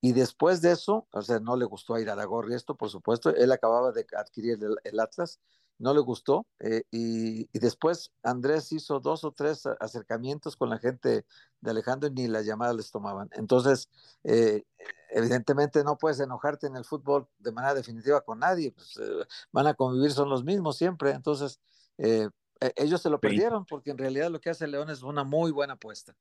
[0.00, 2.90] Y después de eso, o sea, no le gustó a ir a Aragorri esto, por
[2.90, 5.40] supuesto, él acababa de adquirir el Atlas
[5.82, 11.26] no le gustó eh, y, después Andrés hizo dos o tres acercamientos con la gente
[11.60, 13.28] de Alejandro y ni las llamadas les tomaban.
[13.32, 13.88] Entonces,
[14.22, 14.62] eh,
[15.10, 19.66] evidentemente no puedes enojarte en el fútbol de manera definitiva con nadie, pues, eh, van
[19.66, 21.10] a convivir, son los mismos siempre.
[21.10, 21.58] Entonces,
[21.98, 22.30] e,
[22.76, 25.72] ellos se lo perdieron porque en realidad lo que hace León es una muy buena
[25.72, 26.14] apuesta.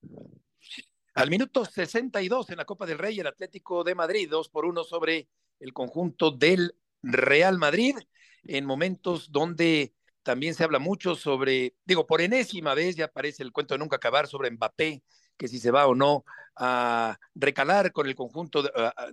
[1.13, 4.83] Al minuto 62 en la Copa del Rey, el Atlético de Madrid, dos por uno
[4.83, 7.95] sobre el conjunto del Real Madrid
[8.43, 13.51] en momentos donde también se habla mucho sobre, digo, por enésima vez ya aparece el
[13.51, 15.03] cuento de nunca acabar sobre Mbappé,
[15.37, 16.23] que si se va o no
[16.55, 18.63] a recalar con el conjunto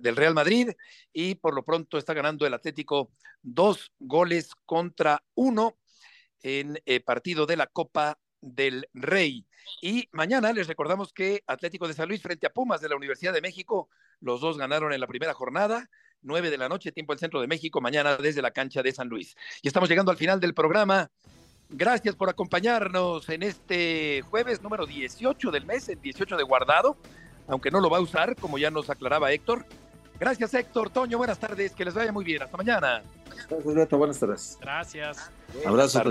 [0.01, 0.69] del Real Madrid
[1.11, 3.11] y por lo pronto está ganando el Atlético
[3.41, 5.77] dos goles contra uno
[6.43, 9.47] en eh, partido de la Copa del Rey.
[9.81, 13.33] Y mañana les recordamos que Atlético de San Luis frente a Pumas de la Universidad
[13.33, 15.89] de México, los dos ganaron en la primera jornada.
[16.21, 19.09] 9 de la noche, tiempo del centro de México, mañana desde la cancha de San
[19.09, 19.35] Luis.
[19.61, 21.09] Y estamos llegando al final del programa.
[21.69, 26.97] Gracias por acompañarnos en este jueves número 18 del mes, el 18 de guardado,
[27.47, 29.65] aunque no lo va a usar, como ya nos aclaraba Héctor.
[30.19, 30.89] Gracias, Héctor.
[30.89, 31.71] Toño, buenas tardes.
[31.71, 32.43] Que les vaya muy bien.
[32.43, 33.01] Hasta mañana.
[33.49, 33.97] Gracias, Beto.
[33.97, 34.57] Buenas tardes.
[34.59, 35.31] Gracias.
[35.65, 36.03] Abrazo.